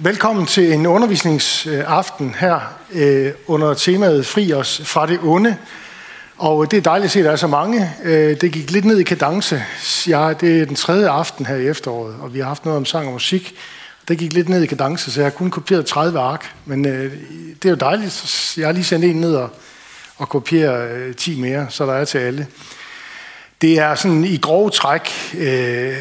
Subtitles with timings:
[0.00, 2.60] Velkommen til en undervisningsaften her
[2.92, 5.56] øh, under temaet Fri os fra det onde.
[6.36, 7.90] Og det er dejligt at se, at der er så mange.
[8.04, 9.62] Øh, det gik lidt ned i kadence.
[10.08, 12.84] Ja, det er den tredje aften her i efteråret, og vi har haft noget om
[12.84, 13.54] sang og musik.
[14.08, 16.52] Det gik lidt ned i kadence, så jeg har kun kopieret 30 ark.
[16.64, 17.12] Men øh,
[17.62, 18.54] det er jo dejligt.
[18.58, 19.50] Jeg har lige sendt en ned og,
[20.16, 22.46] og 10 øh, mere, så der er til alle.
[23.60, 25.96] Det er sådan i grove træk øh,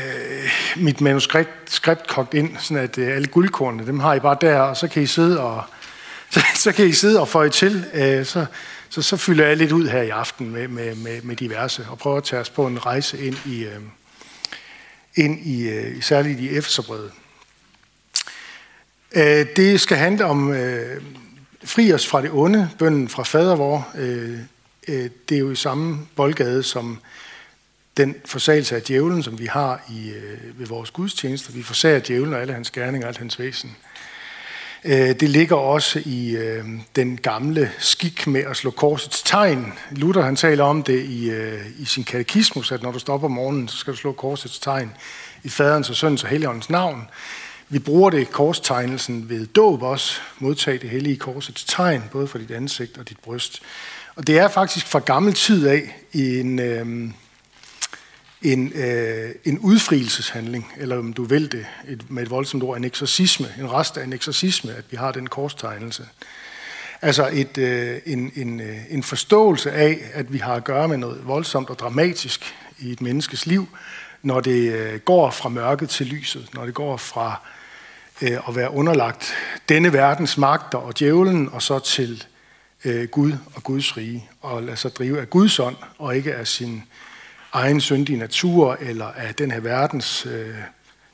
[0.75, 4.59] mit manuskript skript kogt ind, sådan at øh, alle guldkornene, dem har I bare der,
[4.59, 5.63] og så kan I sidde og,
[6.33, 7.85] så, så kan I sidde og føje til.
[7.93, 8.45] Øh, så,
[8.89, 11.97] så, så fylder jeg lidt ud her i aften med, med, med, med diverse, og
[11.97, 13.81] prøver at tage os på en rejse ind i, øh,
[15.15, 17.11] ind i øh, særligt i Efeserbrevet.
[19.15, 21.01] Øh, det skal handle om øh,
[21.63, 23.87] fri os fra det onde, bønden fra fadervor.
[23.97, 24.39] Øh,
[24.87, 26.99] øh, det er jo i samme boldgade som
[27.97, 31.51] den forsagelse af djævlen, som vi har i, øh, ved vores gudstjenester.
[31.53, 33.75] Vi forsager djævlen og alle hans gerninger og alt hans væsen.
[34.83, 36.65] Øh, det ligger også i øh,
[36.95, 39.73] den gamle skik med at slå korsets tegn.
[39.91, 43.31] Luther han taler om det i, øh, i sin katekismus, at når du stopper om
[43.31, 44.91] morgenen, så skal du slå korsets tegn
[45.43, 47.09] i faderens og søndens og helligåndens navn.
[47.69, 52.51] Vi bruger det korstegnelsen ved dåb også, modtage det hellige korsets tegn, både for dit
[52.51, 53.61] ansigt og dit bryst.
[54.15, 56.59] Og det er faktisk fra gammel tid af en...
[56.59, 57.09] Øh,
[58.41, 62.83] en, øh, en udfrielseshandling, eller om du vil det et, med et voldsomt ord, en
[62.83, 66.05] eksorcisme, en rest af en eksorcisme, at vi har den korstegnelse.
[67.01, 70.97] Altså et, øh, en, en, øh, en forståelse af, at vi har at gøre med
[70.97, 73.67] noget voldsomt og dramatisk i et menneskes liv,
[74.21, 77.41] når det øh, går fra mørket til lyset, når det går fra
[78.21, 79.33] øh, at være underlagt
[79.69, 82.23] denne verdens magter og djævlen, og så til
[82.85, 86.47] øh, Gud og Guds rige, og lade sig drive af Guds ånd, og ikke af
[86.47, 86.83] sin
[87.57, 90.55] egen syndige natur, eller af den her verdens øh,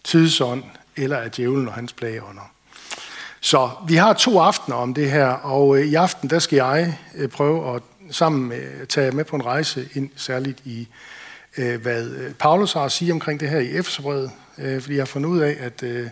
[0.04, 0.64] tidsånd,
[0.96, 2.52] eller af djævlen og hans plageånder.
[3.42, 6.98] Så vi har to aftener om det her, og øh, i aften der skal jeg
[7.16, 10.88] øh, prøve at sammen øh, tage med på en rejse ind, særligt i,
[11.58, 15.02] øh, hvad øh, Paulus har at sige omkring det her i Efeserbrevet, øh, fordi jeg
[15.02, 16.08] har fundet ud af, at øh,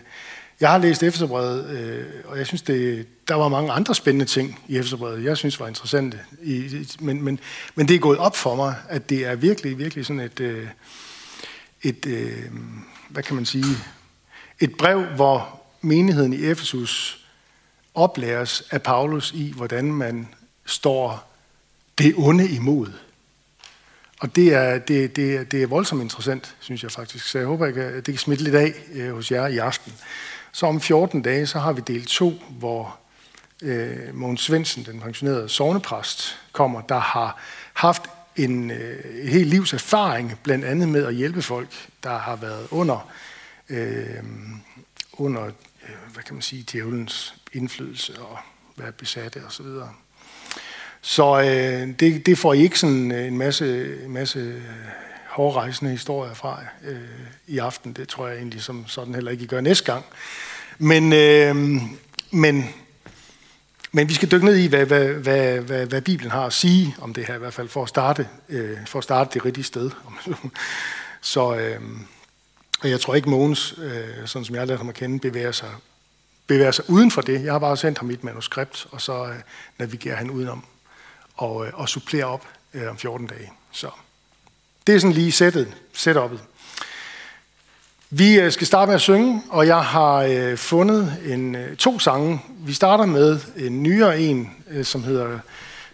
[0.60, 4.60] jeg har læst Efterbrevet, øh, og jeg synes, det, der var mange andre spændende ting
[4.68, 6.20] i Efterbrevet, jeg synes var interessante.
[6.42, 7.40] I, men, men,
[7.74, 10.68] men det er gået op for mig, at det er virkelig, virkelig sådan et, øh,
[11.82, 12.42] et øh,
[13.08, 13.76] hvad kan man sige,
[14.60, 17.24] et brev, hvor menigheden i Efesus
[17.94, 20.28] oplæres af Paulus i, hvordan man
[20.66, 21.32] står
[21.98, 22.92] det onde imod.
[24.20, 27.28] Og det er, det, det, det er voldsomt interessant, synes jeg faktisk.
[27.28, 29.92] Så jeg håber, at det kan smitte lidt af øh, hos jer i aften.
[30.52, 32.98] Så om 14 dage, så har vi del 2, hvor
[33.62, 37.38] øh, Mogens Svendsen, den pensionerede sovnepræst, kommer, der har
[37.72, 38.02] haft
[38.36, 41.68] en øh, helt livs erfaring, blandt andet med at hjælpe folk,
[42.02, 43.12] der har været under,
[43.68, 44.24] øh,
[45.12, 48.38] under øh, hvad kan man sige, djævelens indflydelse og
[48.76, 49.64] være besatte osv.
[49.64, 49.86] Så,
[51.00, 54.62] så øh, det, det får I ikke sådan øh, en masse, en masse
[55.32, 57.00] hårdrejsende historier fra øh,
[57.46, 57.92] i aften.
[57.92, 60.04] Det tror jeg egentlig som sådan heller ikke, I gør næste gang.
[60.78, 61.56] Men, øh,
[62.30, 62.74] men,
[63.92, 66.96] men vi skal dykke ned i, hvad, hvad, hvad, hvad, hvad Bibelen har at sige
[67.00, 69.64] om det her, i hvert fald for at starte, øh, for at starte det rigtige
[69.64, 69.90] sted.
[71.20, 71.80] Så øh,
[72.84, 75.70] jeg tror ikke, Mogens, øh, sådan som jeg har ham at kende, bevæger sig,
[76.46, 77.44] bevæger sig uden for det.
[77.44, 79.36] Jeg har bare sendt ham mit manuskript, og så øh,
[79.78, 80.64] navigerer han udenom
[81.36, 83.52] og, øh, og supplerer op øh, om 14 dage.
[83.72, 83.90] Så.
[84.86, 86.38] Det er sådan lige sættet, setup'et.
[88.10, 91.98] Vi øh, skal starte med at synge, og jeg har øh, fundet en, øh, to
[91.98, 92.40] sange.
[92.58, 94.50] Vi starter med en nyere en,
[94.82, 95.38] som hedder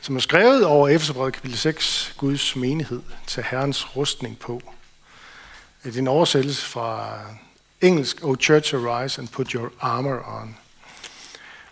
[0.00, 4.62] som er skrevet over Efeserbrevet kapitel 6, Guds menighed, til Herrens rustning på.
[5.84, 7.18] Det er en oversættelse fra
[7.80, 10.56] engelsk, O church arise and put your armor on.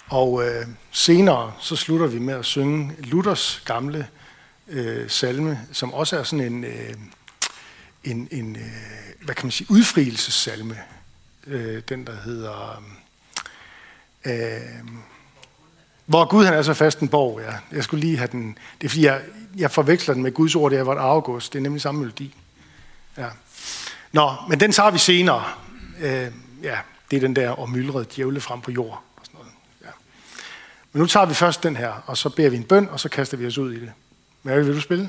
[0.09, 4.09] Og øh, senere så slutter vi med at synge Luthers gamle
[4.69, 6.95] øh, salme, som også er sådan en, øh,
[8.05, 10.79] en, en øh, hvad kan man sige, udfrielsesalme.
[11.47, 12.85] Øh, den, der hedder...
[14.25, 14.61] Øh,
[16.07, 17.77] hvor Gud han er så fast en borg, ja.
[17.77, 18.59] Jeg skulle lige have den...
[18.81, 19.23] Det er fordi, jeg,
[19.57, 21.53] jeg forveksler den med Guds ord, det er vort august.
[21.53, 22.35] Det er nemlig samme melodi.
[23.17, 23.29] Ja.
[24.13, 25.45] Nå, men den tager vi senere.
[26.01, 26.33] Øh,
[26.63, 26.79] ja,
[27.11, 29.03] det er den der og myldret djævle frem på jord.
[29.17, 29.53] Og sådan noget.
[29.83, 29.91] Ja.
[30.93, 33.09] Men nu tager vi først den her, og så beder vi en bøn, og så
[33.09, 33.93] kaster vi os ud i det.
[34.47, 35.09] Mary, vil du spille?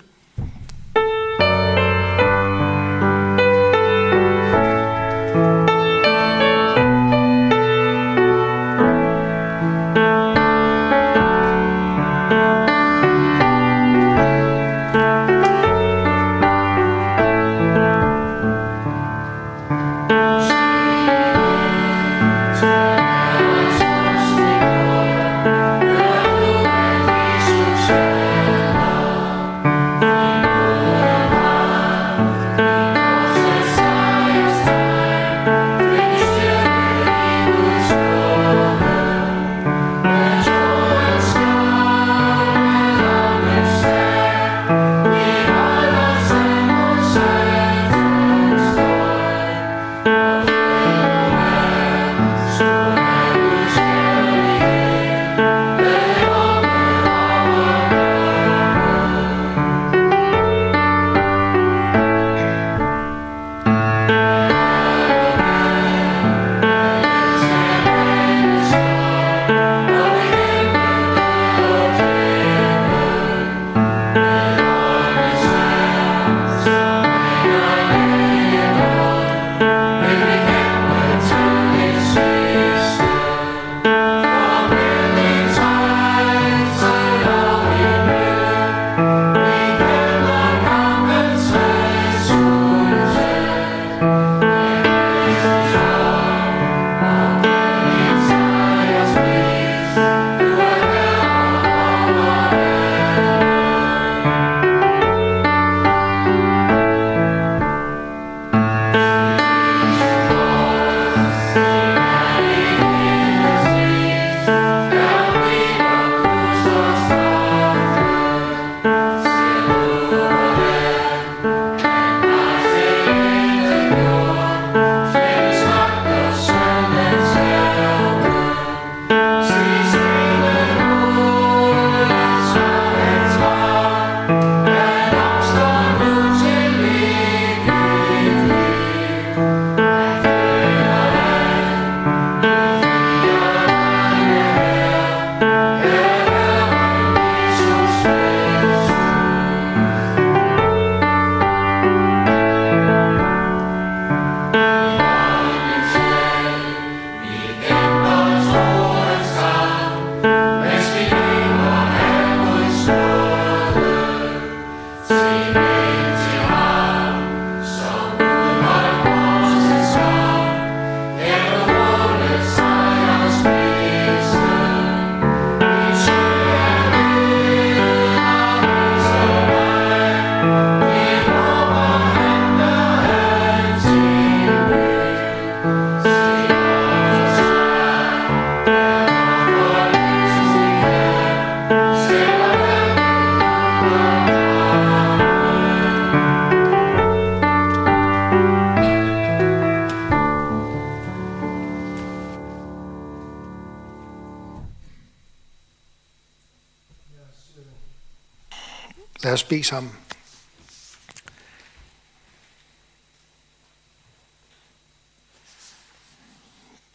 [209.38, 209.98] Os bede sammen.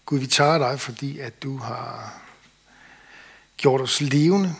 [0.06, 2.22] Gud, vi tager dig, fordi at du har
[3.56, 4.54] gjort os levende.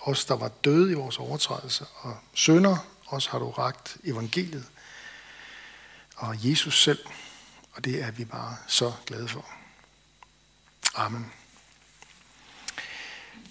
[0.00, 2.76] Os, der var døde i vores overtrædelser og sønder,
[3.06, 4.66] os har du ragt evangeliet
[6.16, 7.06] og Jesus selv.
[7.72, 9.46] Og det er vi bare så glade for.
[10.94, 11.32] Amen.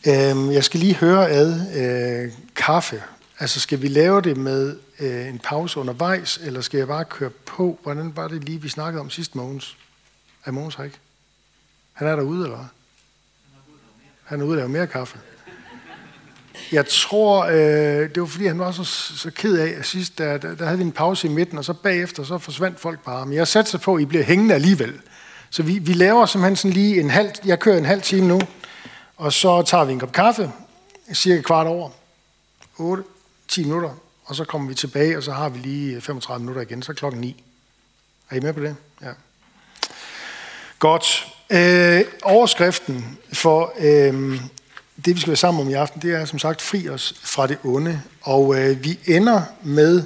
[0.08, 3.04] Øh, jeg skal lige høre ad øh, kaffe.
[3.40, 7.30] Altså skal vi lave det med øh, en pause undervejs, eller skal jeg bare køre
[7.30, 7.80] på?
[7.84, 9.78] Hvordan var det lige, vi snakkede om sidst, Mogens?
[10.46, 10.98] Er Mogens her ikke?
[11.94, 12.66] Han er derude, eller hvad?
[14.24, 15.18] Han er ude og lave mere kaffe.
[16.72, 18.84] Jeg tror, øh, det var fordi, han var så,
[19.18, 21.66] så ked af, at sidst, der, der, der havde vi en pause i midten, og
[21.66, 23.26] så bagefter, så forsvandt folk bare.
[23.26, 24.94] Men jeg satte sig på, at I bliver hængende alligevel.
[25.50, 28.40] Så vi, vi laver simpelthen sådan lige en halv, jeg kører en halv time nu,
[29.18, 30.52] og så tager vi en kop kaffe,
[31.14, 31.90] cirka kvart over,
[32.80, 33.90] 8-10 minutter,
[34.26, 36.94] og så kommer vi tilbage, og så har vi lige øh, 35 minutter igen, så
[36.94, 37.44] klokken 9.
[38.30, 38.76] Er I med på det?
[39.02, 39.12] Ja.
[40.80, 41.28] Godt.
[41.50, 44.40] Øh, overskriften for øh,
[45.06, 47.48] det, vi skal være sammen om i aften, det er som sagt fri os fra
[47.48, 48.02] det onde.
[48.22, 50.04] Og øh, vi ender med,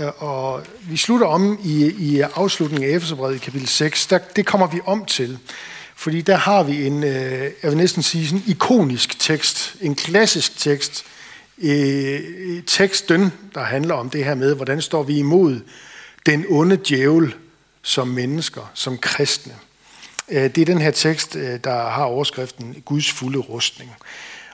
[0.00, 4.46] øh, og vi slutter om i, i afslutningen af Efeserbrevet i kapitel 6, der, det
[4.46, 5.38] kommer vi om til.
[6.00, 9.94] Fordi der har vi en, øh, jeg vil næsten sige, sådan en ikonisk tekst, en
[9.94, 11.04] klassisk tekst,
[11.58, 15.60] øh, teksten, der handler om det her med, hvordan står vi imod
[16.26, 17.34] den onde djævel
[17.82, 19.52] som mennesker, som kristne.
[20.28, 23.90] Øh, det er den her tekst, øh, der har overskriften Guds fulde rustning.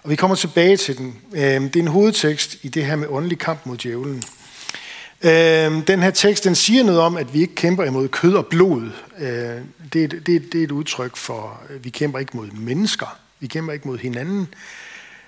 [0.03, 1.19] Og vi kommer tilbage til den.
[1.33, 4.23] Øh, det er en hovedtekst i det her med åndelig kamp mod djævlen.
[5.23, 8.47] Øhm, den her tekst den siger noget om, at vi ikke kæmper imod kød og
[8.47, 8.91] blod.
[9.19, 9.29] Øh,
[9.93, 13.19] det er, det, det er et udtryk for, at vi kæmper ikke mod mennesker.
[13.41, 14.49] Vi kæmper ikke mod hinanden.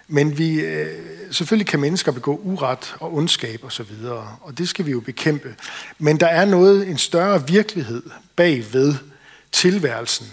[0.09, 0.87] Men vi, øh,
[1.30, 5.00] selvfølgelig kan mennesker begå uret og ondskab og så videre, og det skal vi jo
[5.00, 5.54] bekæmpe.
[5.99, 8.02] Men der er noget, en større virkelighed
[8.37, 8.95] bagved
[9.52, 10.26] tilværelsen.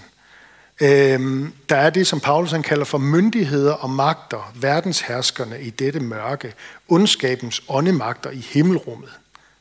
[0.81, 5.99] Øhm, der er det, som Paulus han kalder for myndigheder og magter, verdensherskerne i dette
[5.99, 6.53] mørke,
[6.87, 9.09] ondskabens åndemagter i himmelrummet.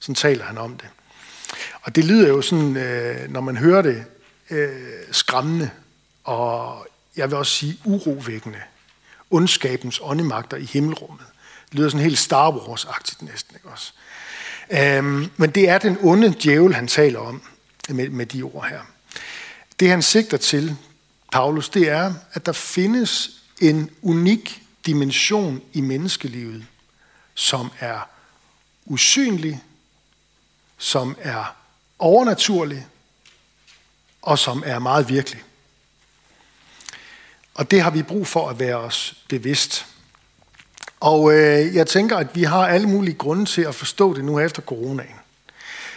[0.05, 0.89] Sådan taler han om det.
[1.83, 4.05] Og det lyder jo sådan, øh, når man hører det,
[4.51, 4.71] øh,
[5.13, 5.71] skræmmende,
[6.25, 8.59] og jeg vil også sige urovækkende.
[9.31, 11.27] Ondskabens åndemagter i himmelrummet.
[11.71, 13.93] Det lyder sådan helt Star Wars-agtigt næsten, ikke også?
[14.71, 17.43] Øhm, men det er den onde djævel, han taler om
[17.89, 18.81] med, med de ord her.
[19.81, 20.77] Det han sigter til,
[21.33, 23.31] Paulus, det er, at der findes
[23.61, 26.67] en unik dimension i menneskelivet,
[27.35, 28.09] som er
[28.87, 29.63] usynlig,
[30.85, 31.57] som er
[31.99, 32.87] overnaturlig,
[34.23, 35.43] og som er meget virkelig.
[37.55, 39.87] Og det har vi brug for at være os bevidst.
[41.01, 44.39] Og øh, jeg tænker, at vi har alle mulige grunde til at forstå det nu
[44.39, 45.17] efter coronaen.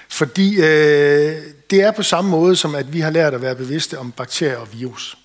[0.10, 4.00] Fordi øh, det er på samme måde, som at vi har lært at være bevidste
[4.00, 5.18] om bakterier og virus.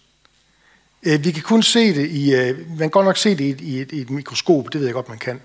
[1.03, 3.51] Øh, vi kan kun se det i, øh, man kan godt nok se det i
[3.51, 5.41] et, i, et, i et mikroskop, det ved jeg godt, man kan.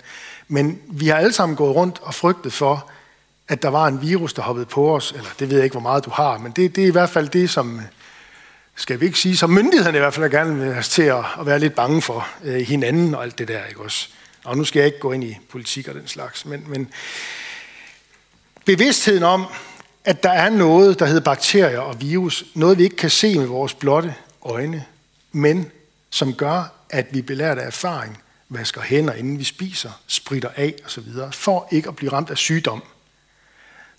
[0.47, 2.91] Men vi har alle sammen gået rundt og frygtet for,
[3.47, 5.81] at der var en virus, der hoppede på os, eller det ved jeg ikke, hvor
[5.81, 7.81] meget du har, men det, det er i hvert fald det, som,
[8.75, 11.45] skal vi ikke sige, som myndighederne i hvert fald gerne vil os til at, at
[11.45, 14.07] være lidt bange for øh, hinanden og alt det der, ikke også?
[14.43, 16.89] Og nu skal jeg ikke gå ind i politik og den slags, men, men
[18.65, 19.45] bevidstheden om,
[20.05, 23.45] at der er noget, der hedder bakterier og virus, noget vi ikke kan se med
[23.45, 24.85] vores blotte øjne,
[25.31, 25.71] men
[26.09, 28.17] som gør, at vi belært af erfaring
[28.49, 32.83] vasker hænder, inden vi spiser, spritter af osv., for ikke at blive ramt af sygdom.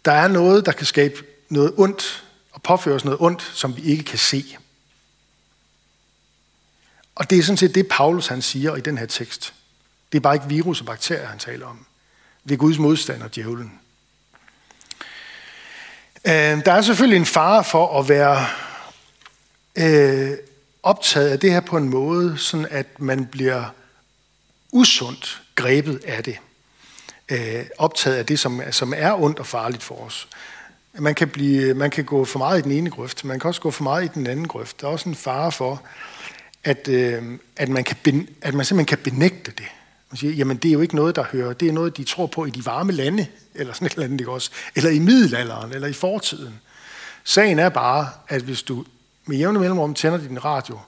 [0.04, 3.82] Der er noget, der kan skabe noget ondt og påføre os noget ondt, som vi
[3.82, 4.56] ikke kan se.
[7.14, 9.54] Og det er sådan set det, Paulus han siger i den her tekst.
[10.12, 11.86] Det er bare ikke virus og bakterier, han taler om.
[12.44, 13.80] Det er Guds modstander, djævlen.
[16.24, 18.46] Øh, der er selvfølgelig en fare for at være
[19.76, 20.38] øh,
[20.82, 23.64] optaget af det her på en måde, sådan at man bliver
[24.72, 26.38] usundt grebet af det.
[27.28, 30.28] Øh, optaget af det, som, som er ondt og farligt for os.
[30.98, 33.60] Man kan, blive, man kan gå for meget i den ene grøft, man kan også
[33.60, 34.80] gå for meget i den anden grøft.
[34.80, 35.82] Der er også en fare for,
[36.64, 39.66] at, øh, at, man, kan, at man simpelthen kan benægte det.
[40.10, 42.26] Man siger, jamen det er jo ikke noget, der hører, det er noget, de tror
[42.26, 44.50] på i de varme lande, eller sådan et eller andet, ikke også?
[44.76, 46.60] Eller i middelalderen, eller i fortiden.
[47.24, 48.84] Sagen er bare, at hvis du
[49.26, 50.78] med jævne mellemrum tænder din radio,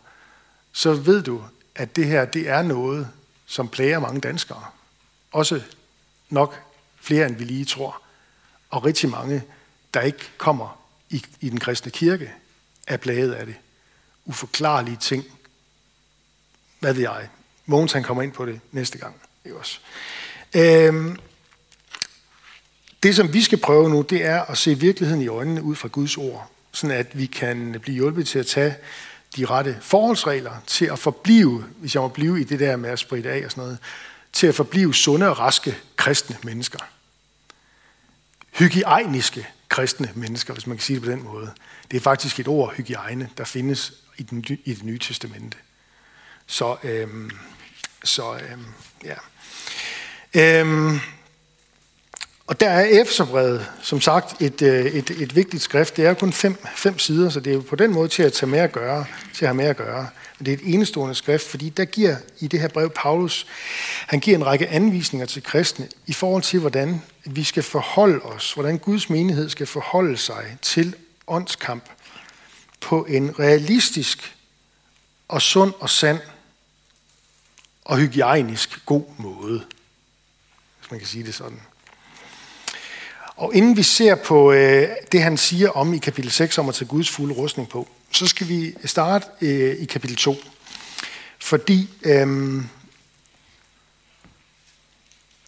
[0.73, 1.43] så ved du,
[1.75, 3.09] at det her, det er noget,
[3.47, 4.65] som plager mange danskere.
[5.33, 5.61] Også
[6.31, 6.61] nok
[7.01, 8.03] flere, end vi lige tror.
[8.71, 9.43] Og rigtig mange,
[9.95, 12.33] der ikke kommer i, i den kristne kirke,
[12.87, 13.55] er plaget af det.
[14.25, 15.25] Uforklarlige ting.
[16.81, 17.29] Hvad ved jeg?
[17.67, 19.15] Mogens han kommer ind på det næste gang.
[19.45, 19.79] Det også?
[20.55, 21.19] Øhm,
[23.03, 25.89] det, som vi skal prøve nu, det er at se virkeligheden i øjnene ud fra
[25.89, 28.75] Guds ord, sådan at vi kan blive hjulpet til at tage
[29.37, 32.99] de rette forholdsregler til at forblive, hvis jeg må blive i det der med at
[32.99, 33.79] spritte af og sådan noget,
[34.33, 36.79] til at forblive sunde og raske kristne mennesker.
[38.59, 41.53] Hygiejniske kristne mennesker, hvis man kan sige det på den måde.
[41.91, 45.59] Det er faktisk et ord, hygiejne, der findes i, den, i det nye testamente.
[46.47, 47.31] Så, øhm,
[48.05, 48.67] så øhm,
[49.05, 49.17] ja.
[50.35, 51.01] Øhm,
[52.51, 55.97] og der er Efeserbrevet, som sagt, et, øh, et, et vigtigt skrift.
[55.97, 58.33] Det er kun fem, fem sider, så det er jo på den måde til at
[58.33, 59.05] tage med at gøre,
[59.35, 60.09] til at have med at gøre.
[60.39, 63.47] Men det er et enestående skrift, fordi der giver i det her brev Paulus,
[64.07, 68.53] han giver en række anvisninger til kristne i forhold til, hvordan vi skal forholde os,
[68.53, 70.95] hvordan Guds menighed skal forholde sig til
[71.27, 71.85] åndskamp
[72.81, 74.37] på en realistisk
[75.29, 76.21] og sund og sand
[77.85, 79.65] og hygiejnisk god måde,
[80.81, 81.61] hvis man kan sige det sådan.
[83.41, 86.75] Og inden vi ser på øh, det, han siger om i kapitel 6, om at
[86.75, 90.37] tage Guds fulde rustning på, så skal vi starte øh, i kapitel 2.
[91.39, 92.63] Fordi øh,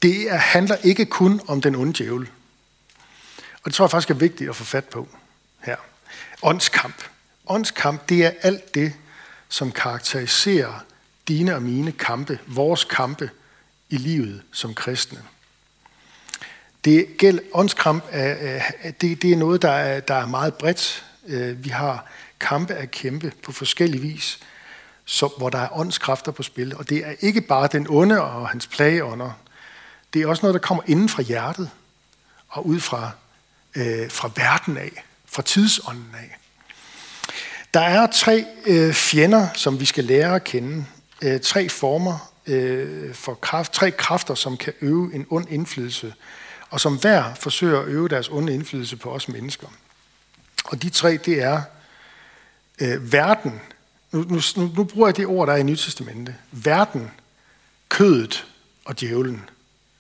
[0.03, 2.29] det er, handler ikke kun om den onde djævel.
[3.63, 5.09] Og det tror jeg faktisk er vigtigt at få fat på
[5.61, 5.77] her.
[6.43, 7.03] Åndskamp.
[7.47, 8.93] Åndskamp, det er alt det,
[9.49, 10.85] som karakteriserer
[11.29, 13.31] dine og mine kampe, vores kampe
[13.91, 15.19] i livet som kristne.
[16.85, 18.63] Det gæld, åndskramp, er,
[19.01, 21.05] det, det er noget, der er, der er meget bredt.
[21.27, 22.07] Øh, vi har
[22.41, 24.39] kampe at kæmpe på forskellige vis,
[25.05, 26.77] så, hvor der er åndskræfter på spil.
[26.77, 29.31] Og det er ikke bare den onde og hans plageånder.
[30.15, 31.71] Det er også noget, der kommer inden fra hjertet
[32.49, 33.11] og ud fra,
[33.77, 36.39] øh, fra verden af, fra tidsånden af.
[37.75, 40.85] Der er tre øh, fjender, som vi skal lære at kende.
[41.23, 46.15] Øh, tre former øh, for kraft, tre kræfter, som kan øve en ond indflydelse
[46.73, 49.67] og som hver forsøger at øve deres onde indflydelse på os mennesker.
[50.65, 51.63] Og de tre, det er
[52.79, 53.61] øh, verden.
[54.13, 54.41] Nu, nu,
[54.77, 56.35] nu bruger jeg det ord, der er i Nytestamentet.
[56.51, 57.11] Verden,
[57.89, 58.47] kødet
[58.85, 59.51] og djævlen.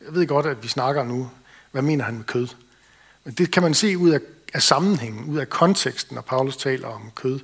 [0.05, 1.31] Jeg ved godt, at vi snakker nu,
[1.71, 2.49] hvad mener han med kød?
[3.25, 4.21] Men det kan man se ud af,
[4.55, 7.41] af sammenhængen, ud af konteksten, når Paulus taler om kød.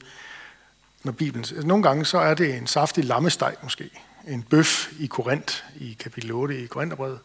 [1.04, 3.90] Når Bibelen, altså nogle gange så er det en saftig lammesteg måske.
[4.28, 7.18] En bøf i Korinth, i kapitel 8 i Korintherbrevet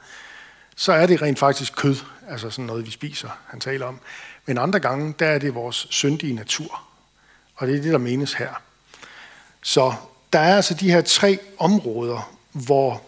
[0.76, 1.96] så er det rent faktisk kød,
[2.28, 4.00] altså sådan noget, vi spiser, han taler om.
[4.46, 6.82] Men andre gange, der er det vores syndige natur.
[7.56, 8.62] Og det er det, der menes her.
[9.62, 9.94] Så
[10.34, 13.04] der er altså de her tre områder, hvor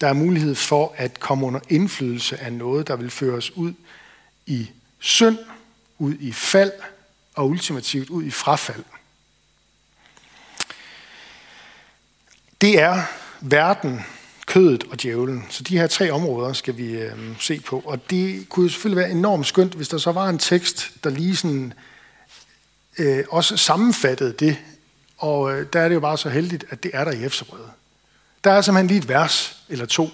[0.00, 3.74] der er mulighed for at komme under indflydelse af noget, der vil føre os ud
[4.46, 5.38] i synd,
[5.98, 6.72] ud i fald
[7.34, 8.84] og ultimativt ud i frafald.
[12.60, 13.02] Det er
[13.40, 14.04] verden,
[14.54, 15.46] kødet og djævlen.
[15.50, 17.82] Så de her tre områder skal vi øh, se på.
[17.86, 21.10] Og det kunne jo selvfølgelig være enormt skønt, hvis der så var en tekst, der
[21.10, 21.72] lige sådan
[22.98, 24.56] øh, også sammenfattede det.
[25.18, 27.70] Og øh, der er det jo bare så heldigt, at det er der i Efterbrevet.
[28.44, 30.10] Der er simpelthen lige et vers eller to,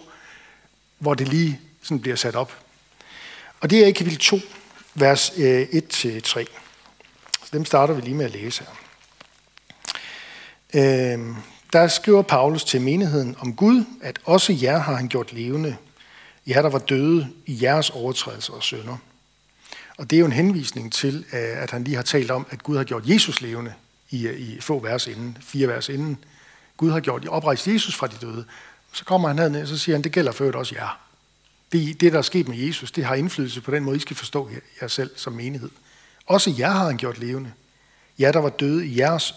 [0.98, 2.58] hvor det lige sådan bliver sat op.
[3.60, 4.38] Og det er i kapitel 2,
[4.94, 6.44] vers øh, 1-3.
[7.44, 8.72] Så dem starter vi lige med at læse her.
[11.14, 11.36] Øh,
[11.72, 15.76] der skriver Paulus til menigheden om Gud, at også jer har han gjort levende,
[16.46, 18.96] jer der var døde i jeres overtrædelser og sønder.
[19.98, 22.62] Og det er jo en henvisning til, øh, at han lige har talt om, at
[22.62, 23.72] Gud har gjort Jesus levende
[24.10, 26.18] i, i få vers inden, fire vers inden.
[26.76, 28.44] Gud har gjort oprejst Jesus fra de døde.
[28.92, 31.00] Så kommer han ned og så siger han, det gælder for også jer.
[31.72, 34.16] Det, det, der er sket med Jesus, det har indflydelse på den måde, I skal
[34.16, 34.50] forstå
[34.82, 35.70] jer selv som menighed.
[36.26, 37.52] Også jer har han gjort levende.
[38.18, 39.34] Jer, der var døde i jeres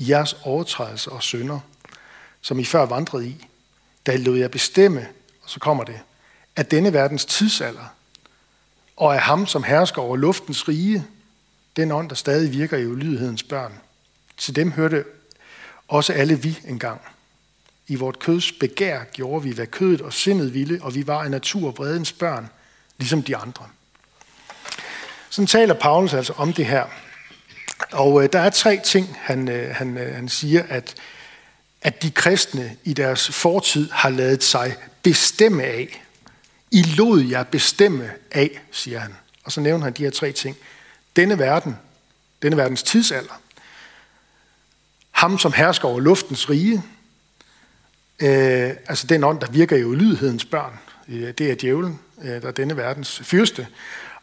[0.00, 1.60] i jeres overtrædelser og synder,
[2.40, 3.46] som I før vandrede i,
[4.06, 5.08] da I lod jer bestemme,
[5.42, 6.00] og så kommer det,
[6.56, 7.94] at denne verdens tidsalder,
[8.96, 11.06] og af ham, som hersker over luftens rige,
[11.76, 13.72] den ånd, der stadig virker i ulydighedens børn.
[14.36, 15.04] Til dem hørte
[15.88, 17.00] også alle vi engang.
[17.86, 21.30] I vort køds begær gjorde vi, hvad kødet og sindet ville, og vi var af
[21.30, 22.48] natur vredens børn,
[22.98, 23.66] ligesom de andre.
[25.30, 26.86] Sådan taler Paulus altså om det her.
[27.92, 30.94] Og øh, der er tre ting, han, øh, han, øh, han siger, at,
[31.82, 36.04] at de kristne i deres fortid har lavet sig bestemme af.
[36.70, 39.14] I lod jer bestemme af, siger han.
[39.44, 40.56] Og så nævner han de her tre ting.
[41.16, 41.76] Denne verden,
[42.42, 43.40] denne verdens tidsalder,
[45.10, 46.82] ham som hersker over luftens rige,
[48.18, 52.48] øh, altså den ånd, der virker i ulydighedens børn, øh, det er djævlen, øh, der
[52.48, 53.66] er denne verdens fyrste.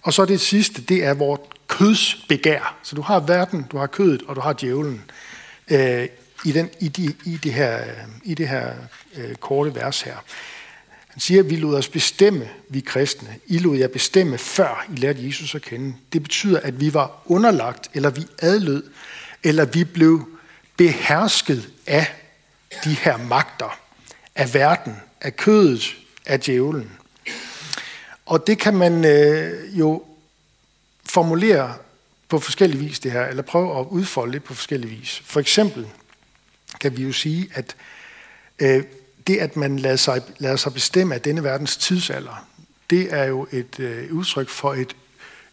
[0.08, 2.78] Og så det sidste, det er vores kødsbegær.
[2.84, 5.04] Så du har verden, du har kødet, og du har djævlen
[5.72, 6.08] øh,
[6.46, 7.94] i, den, i, de, i det her, øh,
[8.24, 8.74] i det her
[9.18, 10.16] øh, korte vers her.
[11.08, 13.36] Han siger, at vi lod os bestemme, vi kristne.
[13.48, 15.96] I lod jer bestemme, før I lærte Jesus at kende.
[16.14, 18.84] Det betyder, at vi var underlagt, eller vi adlød,
[19.44, 20.30] eller vi blev
[20.78, 22.08] behersket af
[22.84, 23.80] de her magter,
[24.36, 26.92] af verden, af kødet, af djævlen.
[28.28, 30.04] Og det kan man øh, jo
[31.06, 31.76] formulere
[32.30, 35.22] på forskellige vis det her, eller prøve at udfolde det på forskellige vis.
[35.26, 35.88] For eksempel
[36.82, 37.76] kan vi jo sige, at
[38.60, 38.84] øh,
[39.28, 42.48] det, at man lader sig, lader sig bestemme af denne verdens tidsalder,
[42.90, 44.96] det er jo et øh, udtryk for et,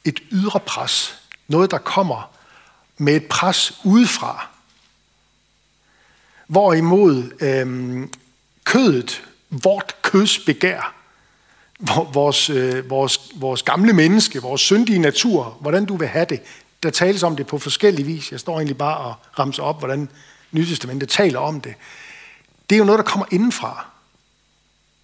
[0.04, 1.14] et ydre pres.
[1.48, 2.37] Noget, der kommer
[2.96, 4.48] med et pres udefra.
[6.46, 8.08] Hvorimod øh,
[8.64, 11.03] kødet, vort køds begær,
[12.12, 16.42] vores, øh, vores, vores gamle menneske, vores syndige natur, hvordan du vil have det,
[16.82, 18.32] der tales om det på forskellige vis.
[18.32, 20.08] Jeg står egentlig bare og ramser op, hvordan
[20.54, 21.74] Nytestamentet taler om det.
[22.70, 23.87] Det er jo noget, der kommer indenfra.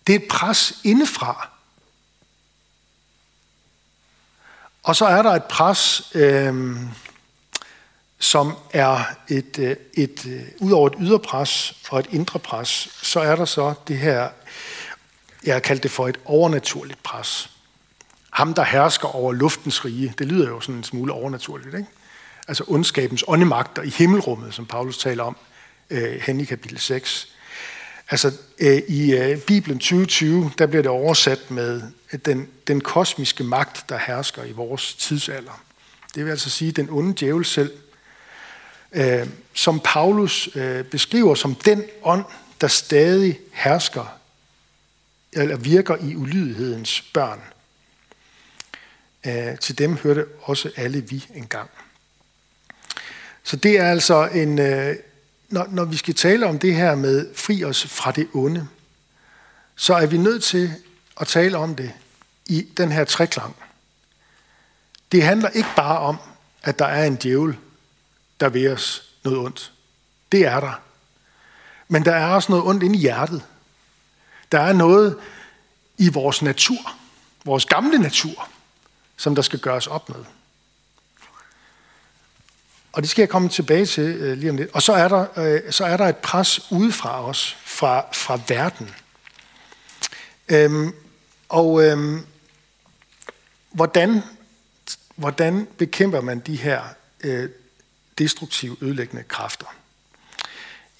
[0.07, 1.49] Det er et pres indefra.
[4.83, 6.77] Og så er der et pres, øh,
[8.19, 12.89] som er et, øh, et, et, ud over et ydre pres og et indre pres,
[13.03, 14.29] så er der så det her,
[15.45, 17.51] jeg har kaldt det for et overnaturligt pres.
[18.31, 21.89] Ham, der hersker over luftens rige, det lyder jo sådan en smule overnaturligt, ikke?
[22.49, 25.37] Altså ondskabens åndemagter i himmelrummet, som Paulus taler om
[25.91, 27.29] øh, hen i kapitel 6.
[28.11, 33.45] Altså øh, i øh, Bibelen 2020, der bliver det oversat med øh, den, den kosmiske
[33.45, 35.63] magt, der hersker i vores tidsalder.
[36.15, 37.73] Det vil altså sige den onde djævel selv,
[38.93, 42.25] øh, som Paulus øh, beskriver som den ånd,
[42.61, 44.20] der stadig hersker
[45.33, 47.41] eller virker i ulydighedens børn.
[49.27, 51.71] Øh, til dem hørte også alle vi engang.
[53.43, 54.97] Så det er altså en, øh,
[55.49, 58.69] når, når vi skal tale om det her med fri os fra det onde,
[59.77, 60.73] så er vi nødt til
[61.21, 61.93] at tale om det
[62.47, 63.57] i den her treklang.
[65.13, 66.17] Det handler ikke bare om,
[66.63, 67.57] at der er en djævel,
[68.41, 69.73] der vil os noget ondt.
[70.33, 70.81] Det er der.
[71.89, 73.43] Men der er også noget ondt inde i hjertet.
[74.53, 75.19] Der er noget
[75.99, 76.97] i vores natur,
[77.45, 78.49] vores gamle natur,
[79.17, 80.25] som der skal gøres op med.
[82.93, 84.71] Og det skal jeg komme tilbage til øh, lige om lidt.
[84.73, 88.95] Og så er der, øh, så er der et pres udefra os, fra, fra verden.
[90.49, 90.95] Øhm,
[91.49, 92.27] og øhm,
[93.71, 94.23] hvordan,
[95.17, 96.83] hvordan bekæmper man de her
[97.21, 97.49] øh,
[98.19, 99.67] destruktive, ødelæggende kræfter?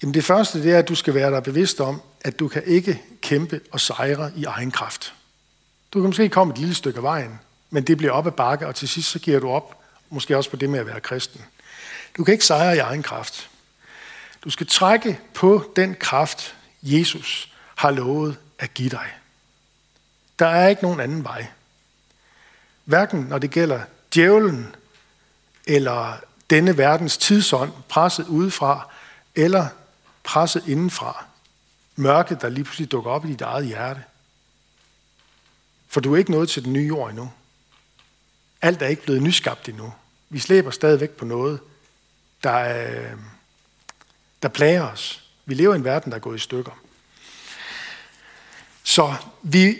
[0.01, 2.63] Jamen det første det er, at du skal være dig bevidst om, at du kan
[2.65, 5.13] ikke kæmpe og sejre i egen kraft.
[5.93, 7.39] Du kan måske komme et lille stykke af vejen,
[7.69, 9.77] men det bliver op ad bakke, og til sidst så giver du op,
[10.09, 11.41] måske også på det med at være kristen.
[12.17, 13.49] Du kan ikke sejre i egen kraft.
[14.43, 19.07] Du skal trække på den kraft, Jesus har lovet at give dig.
[20.39, 21.47] Der er ikke nogen anden vej.
[22.85, 23.81] Hverken når det gælder
[24.15, 24.75] djævlen,
[25.67, 26.17] eller
[26.49, 28.89] denne verdens tidsånd, presset udefra,
[29.35, 29.67] eller
[30.23, 31.25] presset indenfra
[31.95, 34.03] mørke, der lige pludselig dukker op i dit eget hjerte.
[35.87, 37.31] For du er ikke nået til den nye jord endnu.
[38.61, 39.93] Alt er ikke blevet nyskabt endnu.
[40.29, 41.59] Vi slæber stadigvæk på noget,
[42.43, 43.11] der, øh,
[44.41, 45.23] der plager os.
[45.45, 46.71] Vi lever i en verden, der er gået i stykker.
[48.83, 49.79] Så vi,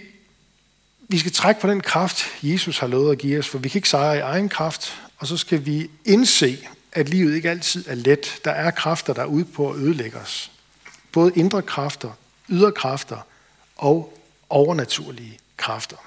[1.00, 3.78] vi skal trække på den kraft, Jesus har lovet at give os, for vi kan
[3.78, 7.96] ikke sejre i egen kraft, og så skal vi indse, at livet ikke altid er
[7.96, 8.42] let.
[8.46, 10.52] Der er kræfter, der er ude på at ødelægge os.
[11.12, 12.12] Både indre kræfter,
[12.50, 13.28] ydre kræfter
[13.76, 14.18] og
[14.50, 15.98] overnaturlige kræfter.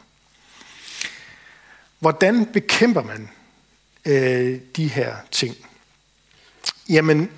[1.98, 3.30] Hvordan bekæmper man
[4.04, 5.56] øh, de her ting?
[6.88, 7.30] Jamen,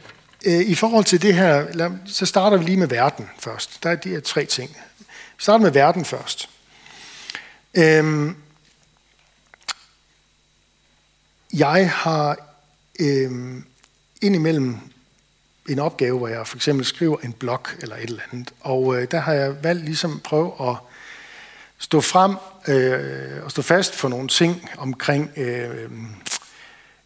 [0.46, 3.83] øh, i forhold til det her, lad, så starter vi lige med verden først.
[3.83, 4.76] Der er de her tre ting.
[4.98, 5.05] Vi
[5.38, 6.50] starter med verden først.
[7.74, 8.37] Øhm,
[11.52, 12.38] jeg har
[13.00, 13.64] øhm,
[14.22, 14.79] indimellem
[15.68, 18.52] en opgave, hvor jeg for eksempel skriver en blog eller et eller andet.
[18.61, 20.76] Og øh, der har jeg valgt ligesom prøve at
[21.79, 22.37] stå frem
[22.68, 25.90] øh, og stå fast for nogle ting omkring øh,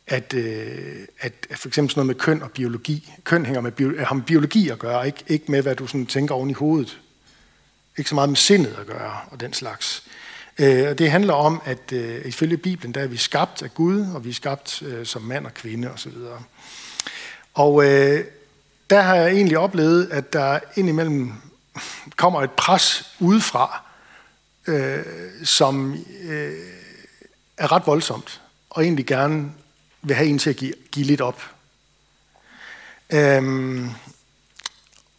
[0.07, 3.12] at, øh, at, for eksempel sådan noget med køn og biologi.
[3.25, 6.07] Køn hænger med, bio, har med biologi at gøre, ikke, ikke med, hvad du sådan
[6.07, 7.01] tænker oven i hovedet.
[7.99, 10.03] Ikke så meget med sindet at gøre og den slags.
[10.59, 14.07] Øh, og det handler om, at øh, ifølge Bibelen, der er vi skabt af Gud,
[14.14, 16.12] og vi er skabt øh, som mand og kvinde osv.
[16.12, 16.42] Og,
[17.55, 18.25] og øh,
[18.90, 21.33] der har jeg egentlig oplevet, at der indimellem
[22.16, 23.83] kommer et pres udefra,
[24.66, 25.05] øh,
[25.44, 26.53] som øh,
[27.57, 29.53] er ret voldsomt, og egentlig gerne
[30.03, 31.42] vil have en til at give, give lidt op.
[33.11, 33.90] Øhm,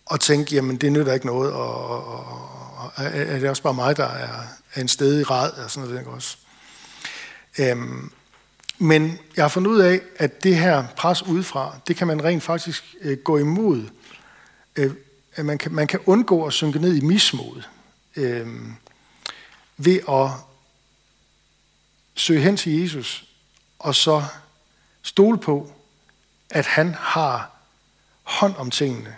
[0.06, 2.26] og tænke, jamen det nytter ikke noget, og, og,
[2.78, 5.90] og er det også bare mig, der er, er en sted i rad, og sådan
[5.90, 6.38] noget, også.
[7.60, 8.12] Øhm,
[8.82, 12.44] men jeg har fundet ud af, at det her pres udefra, det kan man rent
[12.44, 13.90] faktisk øh, gå imod.
[14.76, 14.94] Øh,
[15.36, 17.64] at man, kan, man kan undgå at synke ned i mismod
[18.16, 18.48] øh,
[19.78, 20.30] ved at
[22.16, 23.26] søge hen til Jesus,
[23.80, 24.24] og så
[25.02, 25.72] stole på,
[26.50, 27.52] at han har
[28.24, 29.16] hånd om tingene.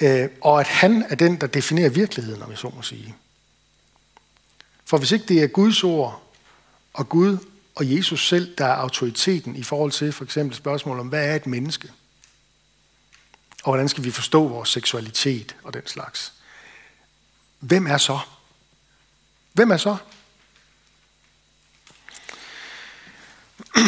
[0.00, 3.14] Øh, og at han er den, der definerer virkeligheden, om jeg så må sige.
[4.84, 6.22] For hvis ikke det er Guds ord,
[6.92, 7.38] og Gud
[7.80, 11.34] og Jesus selv, der er autoriteten i forhold til for eksempel spørgsmål om, hvad er
[11.34, 11.88] et menneske?
[13.62, 16.32] Og hvordan skal vi forstå vores seksualitet og den slags?
[17.60, 18.18] Hvem er så?
[19.52, 19.96] Hvem er så?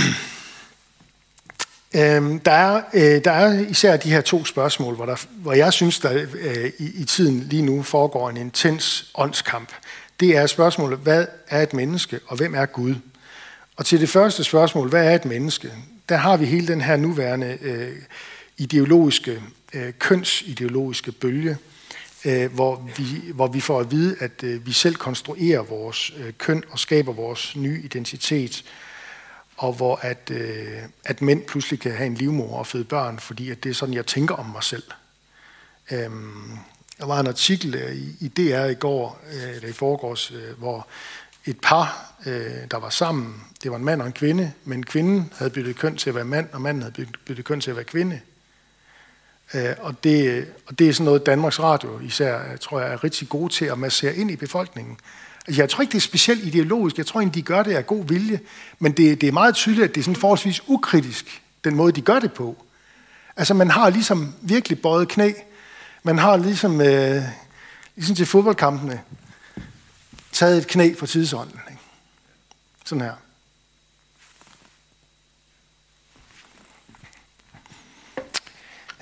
[1.95, 5.73] Øhm, der, er, øh, der er især de her to spørgsmål, hvor, der, hvor jeg
[5.73, 9.73] synes, der øh, i, i tiden lige nu foregår en intens åndskamp.
[10.21, 12.95] Det er spørgsmålet, hvad er et menneske, og hvem er Gud?
[13.83, 15.73] Og til det første spørgsmål, hvad er et menneske?
[16.09, 17.97] Der har vi hele den her nuværende øh,
[18.59, 19.43] ideologiske,
[19.73, 21.57] øh, kønsideologiske bølge,
[22.25, 26.33] øh, hvor, vi, hvor vi får at vide, at øh, vi selv konstruerer vores øh,
[26.39, 28.65] køn og skaber vores nye identitet,
[29.57, 33.51] og hvor at, øh, at mænd pludselig kan have en livmor og føde børn, fordi
[33.51, 34.85] at det er sådan, jeg tænker om mig selv.
[35.91, 36.11] Øh,
[36.99, 40.59] der var en artikel øh, i, i DR i går, øh, eller i forgårs, øh,
[40.59, 40.87] hvor
[41.47, 45.33] et par, øh, der var sammen, det var en mand og en kvinde, men kvinden
[45.37, 47.85] havde byttet køn til at være mand, og manden havde byttet køn til at være
[47.85, 48.21] kvinde.
[49.55, 53.05] Øh, og, det, og det er sådan noget, Danmarks Radio især, øh, tror jeg, er
[53.05, 54.97] rigtig gode til at massere ind i befolkningen.
[55.47, 56.99] Altså, jeg tror ikke, det er specielt ideologisk.
[56.99, 58.41] Jeg tror egentlig, de gør det af god vilje.
[58.79, 62.01] Men det, det er meget tydeligt, at det er sådan forholdsvis ukritisk, den måde, de
[62.01, 62.65] gør det på.
[63.37, 65.33] Altså, man har ligesom virkelig bøjet knæ.
[66.03, 67.23] Man har ligesom, øh,
[67.97, 69.01] ligesom til fodboldkampene
[70.43, 71.61] taget et knæ for tidsånden.
[71.71, 71.83] Ikke?
[72.85, 73.15] Sådan her.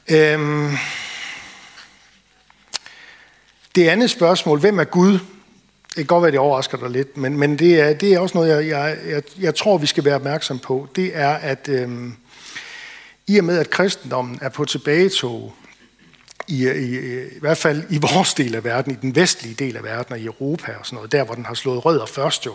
[0.09, 0.77] Øhm.
[3.75, 5.13] Det andet spørgsmål, hvem er Gud?
[5.13, 8.39] Det kan godt være, det overrasker dig lidt, men, men det, er, det er også
[8.39, 10.89] noget, jeg, jeg, jeg, jeg tror, vi skal være opmærksom på.
[10.97, 12.17] Det er, at øhm,
[13.27, 15.55] i og med, at kristendommen er på tilbagetog,
[16.49, 19.85] i, i, i hvert fald i vores del af verden, i den vestlige del af
[19.85, 22.55] verden og i Europa og sådan noget, der hvor den har slået rødder først jo,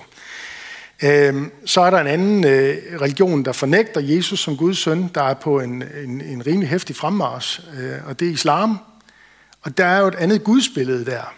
[1.03, 5.23] øhm, så er der en anden øh, religion, der fornægter Jesus som Guds søn, der
[5.23, 8.79] er på en, en, en rimelig hæftig fremmars, øh, og det er islam.
[9.61, 11.33] Og der er jo et andet gudsbillede der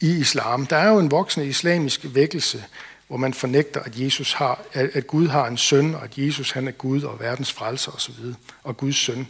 [0.00, 0.66] i islam.
[0.66, 2.64] Der er jo en voksende islamisk vækkelse,
[3.08, 6.68] hvor man fornægter, at Jesus har, at Gud har en søn, og at Jesus han
[6.68, 8.14] er Gud og verdens frelser osv.,
[8.64, 9.26] og Guds søn.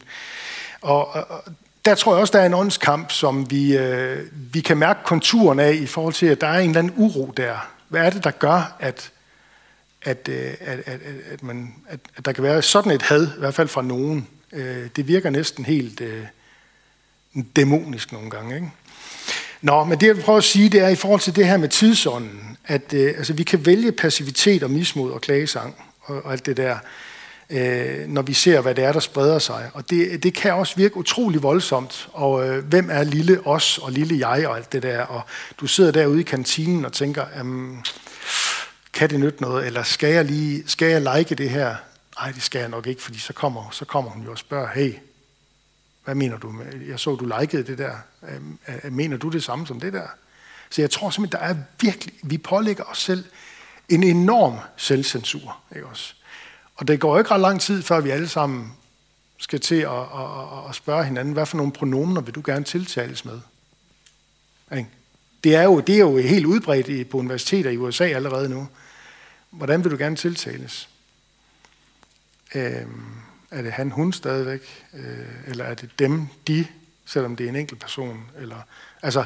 [0.80, 1.44] Og, og
[1.84, 5.60] der tror jeg også, der er en åndskamp, som vi, øh, vi kan mærke konturen
[5.60, 7.70] af i forhold til, at der er en eller anden uro der.
[7.88, 9.12] Hvad er det, der gør, at,
[10.02, 11.00] at, øh, at, at,
[11.32, 14.26] at, man, at, at der kan være sådan et had, i hvert fald fra nogen?
[14.52, 16.24] Øh, det virker næsten helt øh,
[17.56, 18.54] dæmonisk nogle gange.
[18.54, 18.70] Ikke?
[19.62, 21.56] Nå, men det jeg vil prøve at sige, det er i forhold til det her
[21.56, 26.32] med tidsånden, at øh, altså, vi kan vælge passivitet og mismod og klagesang og, og
[26.32, 26.78] alt det der
[27.50, 29.70] øh, når vi ser, hvad det er, der spreder sig.
[29.74, 32.08] Og det, det kan også virke utrolig voldsomt.
[32.12, 35.02] Og øh, hvem er lille os og lille jeg og alt det der?
[35.02, 35.22] Og
[35.60, 37.84] du sidder derude i kantinen og tænker, um,
[38.92, 39.66] kan det nytte noget?
[39.66, 41.76] Eller skal jeg, lige, skal jeg like det her?
[42.20, 44.68] Nej, det skal jeg nok ikke, fordi så kommer, så kommer hun jo og spørger,
[44.74, 44.94] hey,
[46.04, 46.50] hvad mener du?
[46.50, 46.66] Med?
[46.88, 47.94] Jeg så, du likede det der.
[48.28, 48.58] Øhm,
[48.94, 50.06] mener du det samme som det der?
[50.70, 53.24] Så jeg tror simpelthen, der er virkelig, vi pålægger os selv
[53.88, 55.56] en enorm selvcensur.
[55.74, 56.14] Ikke også?
[56.80, 58.72] Og det går ikke ret lang tid, før vi alle sammen
[59.38, 63.24] skal til at, at, at spørge hinanden, hvad for nogle pronomener vil du gerne tiltales
[63.24, 63.40] med?
[65.44, 68.68] Det er jo, det er jo helt udbredt på universiteter i USA allerede nu.
[69.50, 70.88] Hvordan vil du gerne tiltales?
[72.54, 72.86] Øh,
[73.50, 74.86] er det han, hun stadigvæk?
[74.94, 76.66] Øh, eller er det dem, de,
[77.06, 78.30] selvom det er en enkelt person?
[78.38, 78.56] Eller,
[79.02, 79.24] altså,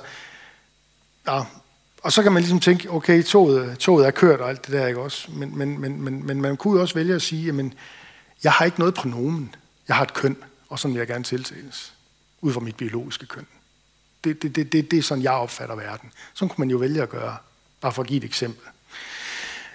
[1.27, 1.43] ja,
[2.05, 4.87] og så kan man ligesom tænke, okay, toget, toget er kørt og alt det der,
[4.87, 5.31] ikke også?
[5.31, 7.75] Men, men, men, men, men man kunne også vælge at sige, jamen,
[8.45, 9.55] jeg har ikke noget pronomen.
[9.89, 10.37] Jeg har et køn,
[10.69, 11.93] og sådan vil jeg gerne tiltales.
[12.41, 13.47] Ud fra mit biologiske køn.
[14.25, 16.13] Det, det, det, det, det er sådan, jeg opfatter verden.
[16.35, 17.37] Sådan kunne man jo vælge at gøre.
[17.81, 18.69] Bare for at give et eksempel.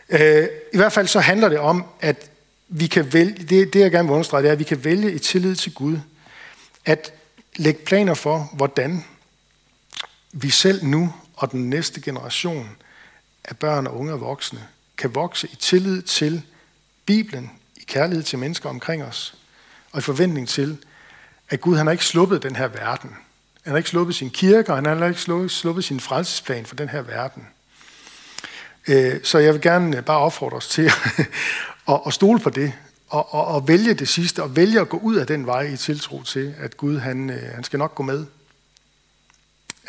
[0.10, 2.32] Øh, I hvert fald så handler det om, at
[2.68, 5.14] vi kan vælge, det, det jeg gerne vil understrege, det er, at vi kan vælge
[5.14, 5.98] i tillid til Gud.
[6.86, 7.14] At
[7.56, 9.06] lægge planer for, hvordan
[10.32, 12.70] vi selv nu og den næste generation
[13.46, 16.42] af børn og unge og voksne kan vokse i tillid til
[17.06, 19.36] Bibelen, i kærlighed til mennesker omkring os,
[19.92, 20.78] og i forventning til,
[21.50, 23.10] at Gud han har ikke sluppet den her verden.
[23.64, 26.90] Han har ikke sluppet sin kirke, og han har ikke sluppet, sin frelsesplan for den
[26.90, 27.48] her verden.
[28.88, 30.86] Øh, så jeg vil gerne øh, bare opfordre os til
[31.90, 32.74] at, at stole på det,
[33.10, 35.78] og, og, og vælge det sidste, og vælge at gå ud af den vej i
[35.78, 38.26] tiltro til, at Gud han, øh, han skal nok gå med.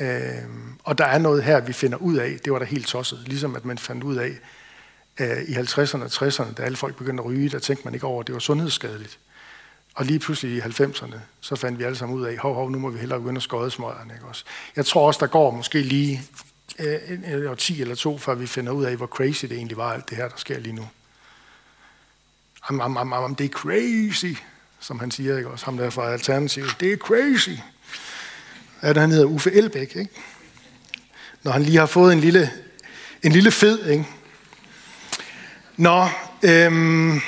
[0.01, 0.43] Øh,
[0.85, 3.57] og der er noget her, vi finder ud af, det var da helt tosset, ligesom
[3.57, 4.39] at man fandt ud af
[5.21, 8.07] øh, i 50'erne og 60'erne, da alle folk begyndte at ryge, der tænkte man ikke
[8.07, 9.19] over, at det var sundhedsskadeligt.
[9.95, 12.79] Og lige pludselig i 90'erne, så fandt vi alle sammen ud af, hov, hov, nu
[12.79, 14.15] må vi hellere begynde at skåde smøgerne.
[14.15, 14.45] Ikke også?
[14.77, 16.23] Jeg tror også, der går måske lige
[16.79, 19.93] øh, en 10 eller to, før vi finder ud af, hvor crazy det egentlig var,
[19.93, 20.89] alt det her, der sker lige nu.
[22.69, 24.41] Am, am, am, am, det er crazy,
[24.81, 25.65] som han siger, ikke også?
[25.65, 26.77] Ham der fra Alternativet.
[26.81, 27.51] Det er crazy
[28.83, 30.11] er det han hedder Uffe Elbæk, ikke?
[31.43, 32.51] Når han lige har fået en lille,
[33.23, 34.07] en lille fed, ikke?
[35.77, 36.09] Nå,
[36.43, 37.21] øhm,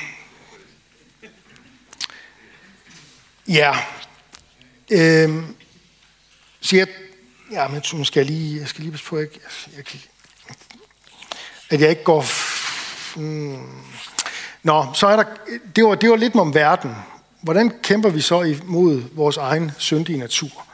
[3.47, 3.77] ja,
[4.91, 5.55] øhm,
[6.61, 6.87] så jeg,
[7.51, 9.27] ja, men nu skal jeg lige, jeg skal lige passe på, jeg,
[9.77, 10.01] jeg, jeg,
[11.69, 12.25] at jeg ikke går,
[13.15, 13.57] Mm.
[14.63, 15.23] Nå, så er der,
[15.75, 16.95] det var, det var lidt om verden.
[17.41, 20.67] Hvordan kæmper vi så imod vores egen syndige natur?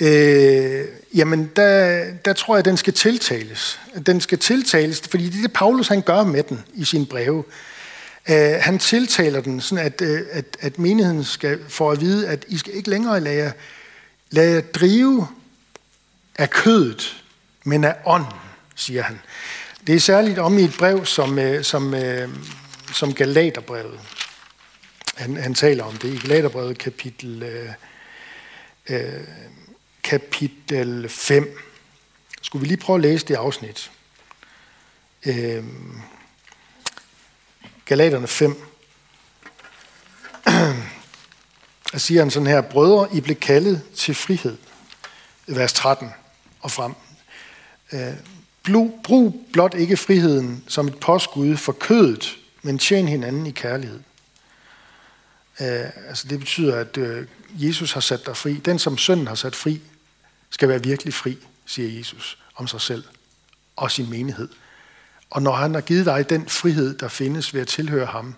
[0.00, 3.80] Øh, jamen, der, der tror jeg, at den skal tiltales.
[4.06, 7.44] Den skal tiltales, fordi det er det, Paulus han gør med den i sin breve.
[8.30, 12.44] Øh, han tiltaler den, sådan at, øh, at, at menigheden skal få at vide, at
[12.48, 13.52] I skal ikke længere lade,
[14.30, 15.28] lade drive
[16.36, 17.22] af kødet,
[17.64, 18.32] men af ånden,
[18.76, 19.20] siger han.
[19.86, 22.28] Det er særligt om i et brev, som, øh, som, øh,
[22.92, 24.00] som Galaterbrevet.
[25.16, 27.68] Han, han taler om det i Galaterbrevet kapitel, øh,
[28.88, 29.20] øh,
[30.04, 31.58] kapitel 5.
[32.42, 33.90] Skulle vi lige prøve at læse det afsnit?
[35.26, 35.64] Øh,
[37.84, 38.56] Galaterne 5.
[41.92, 44.56] Der siger han sådan her, Brødre, I blev kaldet til frihed.
[45.46, 46.10] Vers 13
[46.60, 46.92] og frem.
[47.92, 48.14] Øh,
[49.04, 54.00] brug blot ikke friheden som et påskud for kødet, men tjen hinanden i kærlighed.
[55.60, 58.54] Øh, altså det betyder, at øh, Jesus har sat dig fri.
[58.54, 59.80] Den, som sønnen har sat fri,
[60.52, 63.04] skal være virkelig fri, siger Jesus om sig selv
[63.76, 64.48] og sin menighed.
[65.30, 68.34] Og når han har givet dig den frihed, der findes ved at tilhøre ham,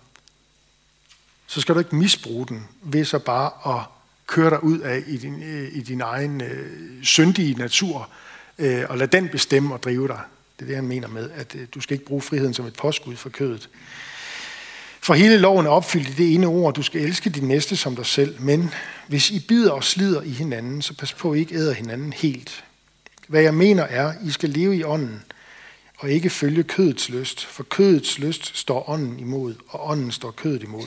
[1.47, 3.85] så skal du ikke misbruge den ved så bare at
[4.27, 8.11] køre dig ud af i din, i din egen øh, syndige natur,
[8.59, 10.21] øh, og lade den bestemme og drive dig.
[10.59, 12.75] Det er det, han mener med, at øh, du skal ikke bruge friheden som et
[12.75, 13.69] påskud for kødet.
[15.05, 17.97] For hele loven er opfyldt i det ene ord, du skal elske din næste som
[17.97, 18.41] dig selv.
[18.41, 18.71] Men
[19.09, 22.13] hvis I bider og slider i hinanden, så pas på, at I ikke æder hinanden
[22.13, 22.65] helt.
[23.29, 25.25] Hvad jeg mener er, I skal leve i ånden,
[25.99, 27.45] og ikke følge kødets lyst.
[27.45, 30.87] For kødets lyst står ånden imod, og ånden står kødet imod.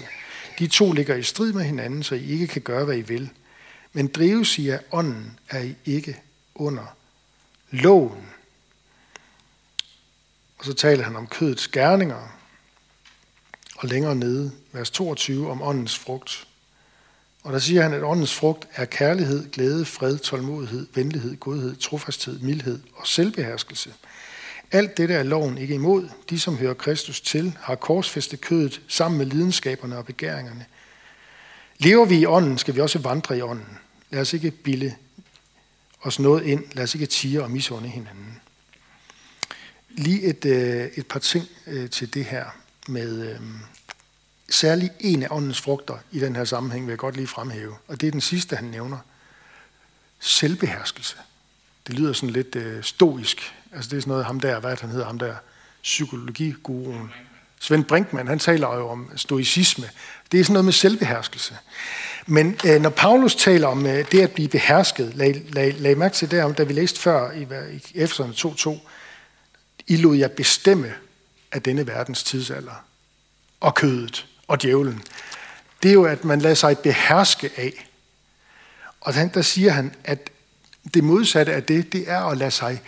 [0.60, 3.30] De to ligger i strid med hinanden, så I ikke kan gøre, hvad I vil.
[3.94, 6.22] Men drives I af ånden, er I ikke
[6.56, 6.96] under
[7.72, 8.28] loven.
[10.58, 12.37] Og så taler han om kødets gerninger,
[13.78, 16.48] og længere nede, vers 22, om åndens frugt.
[17.44, 22.40] Og der siger han, at åndens frugt er kærlighed, glæde, fred, tålmodighed, venlighed, godhed, trofasthed,
[22.40, 23.94] mildhed og selvbeherskelse.
[24.72, 26.10] Alt dette er loven ikke imod.
[26.30, 30.66] De, som hører Kristus til, har korsfæstet kødet sammen med lidenskaberne og begæringerne.
[31.78, 33.78] Lever vi i ånden, skal vi også vandre i ånden.
[34.10, 34.96] Lad os ikke bille
[36.02, 36.64] os noget ind.
[36.74, 38.42] Lad os ikke tige og misunde hinanden.
[39.90, 42.46] Lige et, øh, et par ting øh, til det her
[42.90, 43.40] med øh,
[44.50, 47.76] særlig en af åndens frugter i den her sammenhæng, vil jeg godt lige fremhæve.
[47.88, 48.98] Og det er den sidste, han nævner.
[50.20, 51.16] Selvbeherskelse.
[51.88, 53.54] Det lyder sådan lidt øh, stoisk.
[53.72, 55.36] Altså det er sådan noget, ham der, hvad han hedder, ham der,
[55.84, 57.12] psykologiguruen.
[57.60, 59.90] Svend Brinkmann, han taler jo om stoicisme.
[60.32, 61.56] Det er sådan noget med selvbeherskelse.
[62.26, 66.16] Men øh, når Paulus taler om øh, det at blive behersket, lag, lag, lag mærke
[66.16, 67.42] til det, da vi læste før i,
[67.74, 68.90] i Efeserne 2.2,
[69.88, 70.94] I lod jer bestemme
[71.52, 72.86] af denne verdens tidsalder,
[73.60, 75.04] og kødet, og djævlen.
[75.84, 77.90] Det er jo, at man lader sig beherske af.
[79.02, 80.30] Og der siger han, at
[80.94, 82.82] det modsatte af det, det er at lade sig...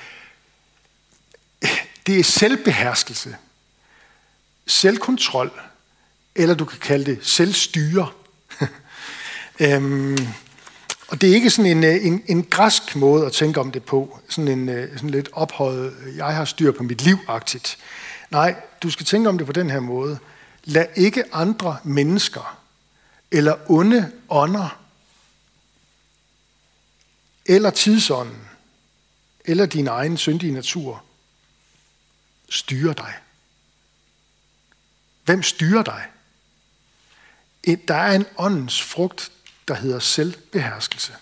[2.08, 3.36] Det er selvbeherskelse,
[4.68, 5.52] selvkontrol,
[6.36, 8.12] eller du kan kalde det selvstyre.
[9.60, 10.18] øhm,
[11.08, 13.84] og det er ikke sådan en, øh, en, en græsk måde at tænke om det
[13.84, 17.78] på, sådan en øh, sådan lidt ophøjet, jeg har styr på mit liv-agtigt.
[18.30, 20.20] Nej, du skal tænke om det på den her måde.
[20.64, 22.60] Lad ikke andre mennesker
[23.32, 24.82] eller onde ånder
[27.46, 28.50] eller tidsånden
[29.46, 31.04] eller din egen syndige natur
[32.50, 33.14] styre dig.
[35.24, 36.06] Hvem styrer dig?
[37.88, 39.32] Der er en åndens frugt,
[39.68, 41.16] der hedder selvbeherskelse.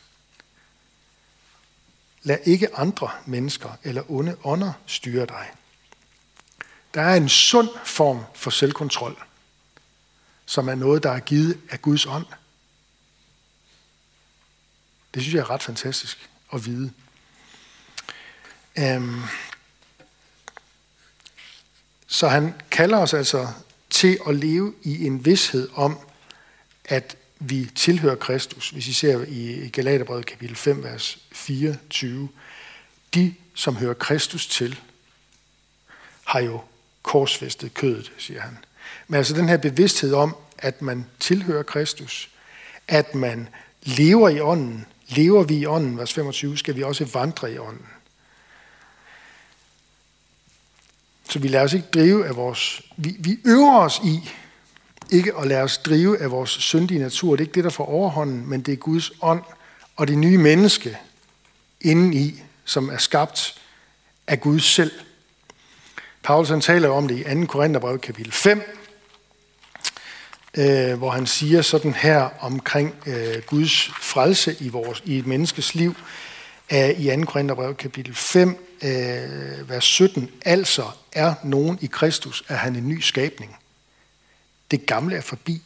[2.24, 5.52] Lad ikke andre mennesker eller onde ånder styre dig.
[6.93, 9.23] Der er en sund form for selvkontrol,
[10.45, 12.26] som er noget, der er givet af Guds ånd.
[15.13, 16.91] Det synes jeg er ret fantastisk at vide.
[18.80, 19.21] Øhm.
[22.08, 23.47] så han kalder os altså
[23.89, 26.00] til at leve i en vidshed om,
[26.86, 28.69] at vi tilhører Kristus.
[28.69, 32.30] Hvis I ser i Galaterbrevet kapitel 5, vers 24.
[33.13, 34.80] De, som hører Kristus til,
[36.23, 36.62] har jo
[37.08, 38.58] korsfæstet kødet, siger han.
[39.08, 42.30] Men altså den her bevidsthed om, at man tilhører Kristus,
[42.88, 43.50] at man
[43.84, 47.86] lever i ånden, lever vi i ånden, vers 25, skal vi også vandre i ånden.
[51.30, 52.82] Så vi lader os ikke drive af vores...
[52.98, 54.30] Vi, vi øver os i
[55.12, 57.32] ikke at lade os drive af vores syndige natur.
[57.32, 59.43] Det er ikke det, der får overhånden, men det er Guds ånd
[59.96, 60.98] og det nye menneske
[61.82, 63.62] indeni, som er skabt
[64.28, 64.91] af Gud selv.
[66.28, 67.46] Paulus han taler om det i 2.
[67.46, 68.62] Korintherbrev kapitel 5,
[70.58, 75.75] øh, hvor han siger sådan her omkring øh, Guds frelse i, vores, i et menneskes
[75.75, 75.96] liv
[76.69, 77.25] af, i 2.
[77.25, 78.50] Korintherbrev kapitel 5,
[78.82, 80.32] øh, vers 17.
[80.46, 83.58] Altså er nogen i Kristus, er han en ny skabning.
[84.71, 85.62] Det gamle er forbi.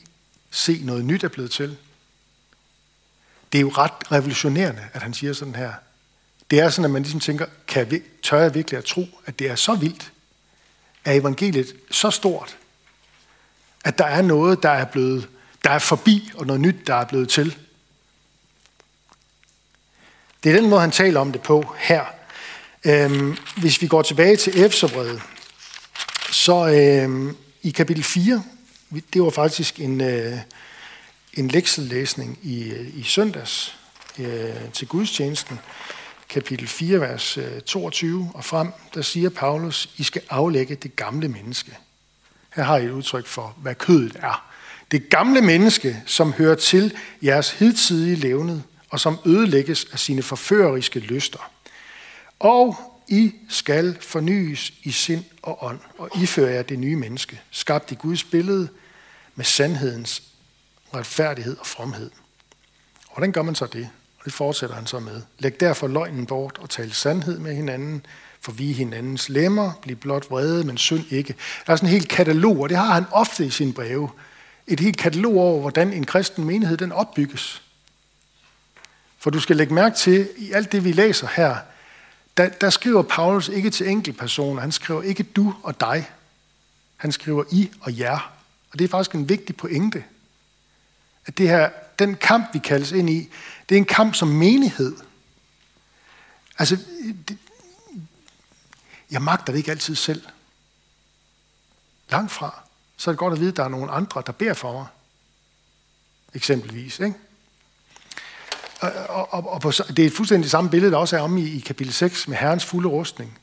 [0.51, 1.77] Se, noget nyt er blevet til.
[3.51, 5.73] Det er jo ret revolutionerende, at han siger sådan her.
[6.51, 9.39] Det er sådan, at man ligesom tænker, kan jeg, tør jeg virkelig at tro, at
[9.39, 10.11] det er så vildt?
[11.05, 12.57] Er evangeliet så stort,
[13.85, 15.27] at der er noget, der er blevet,
[15.63, 17.57] der er forbi, og noget nyt, der er blevet til?
[20.43, 22.05] Det er den måde, han taler om det på her.
[22.85, 25.21] Øhm, hvis vi går tilbage til Efterbrevet,
[26.31, 28.43] så øhm, i kapitel 4,
[29.13, 30.37] det var faktisk en, øh,
[31.33, 33.75] en leksellæsning i, øh, i søndags
[34.19, 35.59] øh, til gudstjenesten,
[36.31, 41.27] kapitel 4, vers øh, 22 og frem, der siger Paulus, I skal aflægge det gamle
[41.27, 41.77] menneske.
[42.55, 44.51] Her har I et udtryk for, hvad kødet er.
[44.91, 50.99] Det gamle menneske, som hører til jeres hidtidige levned, og som ødelægges af sine forføreriske
[50.99, 51.51] lyster.
[52.39, 52.77] Og
[53.07, 57.95] I skal fornyes i sind og ånd, og iføre jer det nye menneske, skabt i
[57.95, 58.69] Guds billede,
[59.35, 60.23] med sandhedens
[60.93, 62.11] retfærdighed og fromhed.
[63.13, 63.89] Hvordan gør man så det?
[64.21, 65.21] Og det fortsætter han så med.
[65.39, 68.05] Læg derfor løgnen bort og tal sandhed med hinanden,
[68.41, 71.35] for vi hinandens lemmer, bliv blot vrede, men synd ikke.
[71.67, 74.09] Der er sådan en helt katalog, og det har han ofte i sine breve.
[74.67, 77.61] Et helt katalog over, hvordan en kristen menighed den opbygges.
[79.17, 81.55] For du skal lægge mærke til, i alt det vi læser her,
[82.37, 84.61] der, der skriver Paulus ikke til enkeltpersoner.
[84.61, 86.09] Han skriver ikke du og dig.
[86.97, 88.33] Han skriver I og jer.
[88.71, 90.03] Og det er faktisk en vigtig pointe.
[91.25, 91.69] At det her,
[91.99, 93.29] den kamp, vi kaldes ind i,
[93.71, 94.97] det er en kamp som menighed.
[96.59, 96.77] Altså,
[97.27, 97.37] det,
[99.11, 100.25] jeg magter det ikke altid selv.
[102.09, 102.61] Langt fra.
[102.97, 104.85] Så er det godt at vide, at der er nogle andre, der beder for mig.
[106.33, 106.99] Eksempelvis.
[106.99, 107.15] Ikke?
[108.79, 111.37] Og, og, og, og på, det er fuldstændig det samme billede, der også er om
[111.37, 113.39] i, i kapitel 6 med Herrens fulde rustning.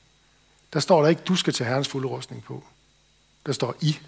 [0.72, 2.64] Der står der ikke, du skal tage Herrens fulde rustning på.
[3.47, 3.99] Der står I.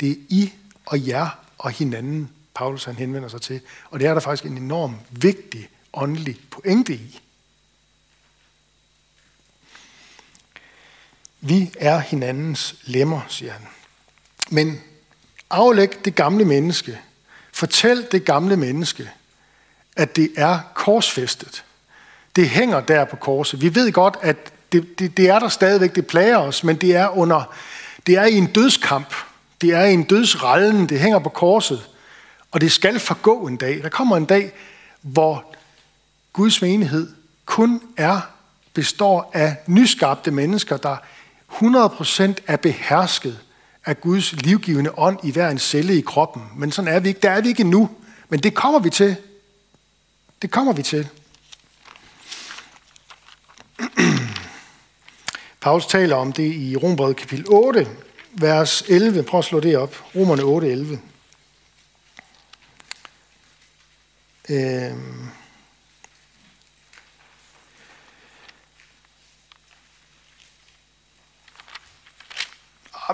[0.00, 0.52] Det er I
[0.86, 3.60] og jer og hinanden, Paulus han henvender sig til.
[3.90, 7.20] Og det er der faktisk en enorm vigtig åndelig pointe i.
[11.40, 13.62] Vi er hinandens lemmer, siger han.
[14.50, 14.80] Men
[15.50, 16.98] aflæg det gamle menneske.
[17.52, 19.10] Fortæl det gamle menneske,
[19.96, 21.64] at det er korsfæstet.
[22.36, 23.60] Det hænger der på korset.
[23.60, 24.36] Vi ved godt, at
[24.72, 27.54] det, det, det er der stadigvæk, det plager os, men det er, under,
[28.06, 29.14] det er i en dødskamp.
[29.60, 31.88] Det er i en dødsrallen, det hænger på korset,
[32.54, 33.82] og det skal forgå en dag.
[33.82, 34.52] Der kommer en dag,
[35.02, 35.54] hvor
[36.32, 37.10] Guds menighed
[37.44, 38.20] kun er,
[38.74, 40.96] består af nyskabte mennesker, der
[41.52, 43.40] 100% er behersket
[43.84, 46.42] af Guds livgivende ånd i hver en celle i kroppen.
[46.56, 47.20] Men sådan er vi ikke.
[47.20, 47.90] Der er vi ikke nu.
[48.28, 49.16] Men det kommer vi til.
[50.42, 51.08] Det kommer vi til.
[55.60, 57.88] Paulus taler om det i Rombrevet kapitel 8,
[58.32, 59.22] vers 11.
[59.22, 60.04] Prøv at slå det op.
[60.16, 61.00] Romerne 8, 11.
[64.50, 64.92] Øh,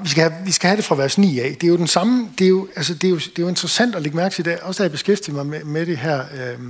[0.02, 1.56] Vi skal, have, vi skal have det fra vers 9 af.
[1.60, 3.48] Det er jo den samme, det er jo, altså det er jo, det er jo
[3.48, 6.24] interessant at lægge mærke til det, også da jeg beskæftiger mig med, med det her,
[6.34, 6.60] øh,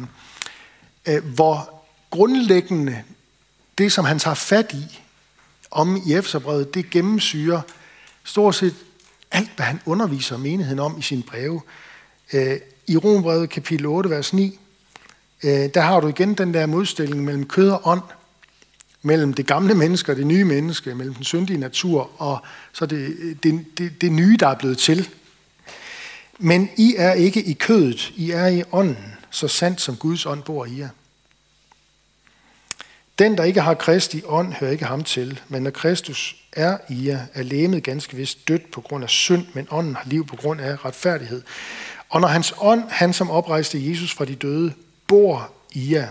[1.07, 3.03] øh, hvor grundlæggende
[3.79, 5.01] det, som han tager fat i
[5.71, 7.61] om i Efterbrevet, det gennemsyrer
[8.25, 8.75] stort set
[9.31, 11.61] alt, hvad han underviser menigheden om i sin breve.
[12.33, 12.57] Øh,
[12.91, 14.59] i Rombrevet kapitel 8, vers 9,
[15.45, 18.03] øh, der har du igen den der modstilling mellem kød og ånd,
[19.03, 22.39] mellem det gamle menneske og det nye menneske, mellem den syndige natur og
[22.73, 25.09] så det, det, det, det nye, der er blevet til.
[26.39, 30.43] Men I er ikke i kødet, I er i ånden, så sandt som Guds ånd
[30.43, 30.89] bor i jer.
[33.19, 37.09] Den, der ikke har Kristi ånd, hører ikke ham til, men når Kristus er i
[37.09, 40.37] jer, er lemet ganske vist dødt på grund af synd, men ånden har liv på
[40.37, 41.43] grund af retfærdighed.
[42.11, 44.75] Og når hans ånd, han som oprejste Jesus fra de døde,
[45.07, 46.09] bor i jer,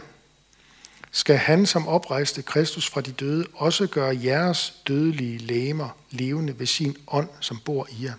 [1.12, 6.66] skal han som oprejste Kristus fra de døde også gøre jeres dødelige læmer levende ved
[6.66, 8.14] sin ånd, som bor i jer.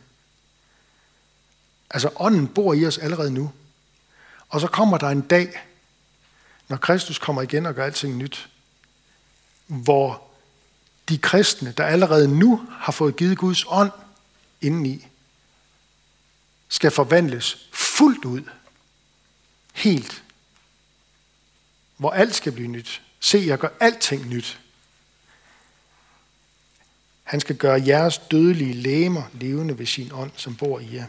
[1.90, 3.52] Altså ånden bor i os allerede nu.
[4.48, 5.60] Og så kommer der en dag,
[6.68, 8.48] når Kristus kommer igen og gør alting nyt,
[9.66, 10.22] hvor
[11.08, 13.90] de kristne, der allerede nu har fået givet Guds ånd
[14.60, 15.06] indeni,
[16.70, 18.42] skal forvandles fuldt ud,
[19.72, 20.22] helt,
[21.96, 23.02] hvor alt skal blive nyt.
[23.20, 24.60] Se, jeg gør alting nyt.
[27.24, 31.06] Han skal gøre jeres dødelige læmer levende ved sin ånd, som bor i jer.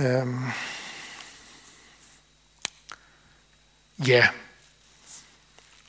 [0.00, 0.50] Øhm.
[4.06, 4.28] Ja.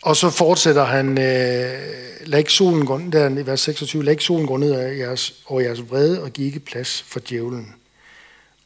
[0.07, 1.81] Og så fortsætter han, øh,
[2.25, 5.33] lad ikke solen gå, der i vers 26, lad ikke solen gå ned af jeres,
[5.45, 7.75] over jeres vrede og giv ikke plads for djævlen.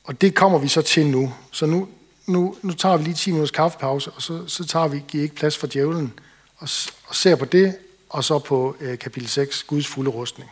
[0.04, 1.34] Og det kommer vi så til nu.
[1.52, 1.88] Så nu,
[2.26, 5.36] nu, nu tager vi lige 10 minutters kaffepause, og så, så tager vi, giv ikke
[5.36, 6.14] plads for djævlen,
[6.58, 6.68] og,
[7.08, 7.76] og ser på det,
[8.10, 10.50] og så på øh, kapitel 6, Guds fulde rustning.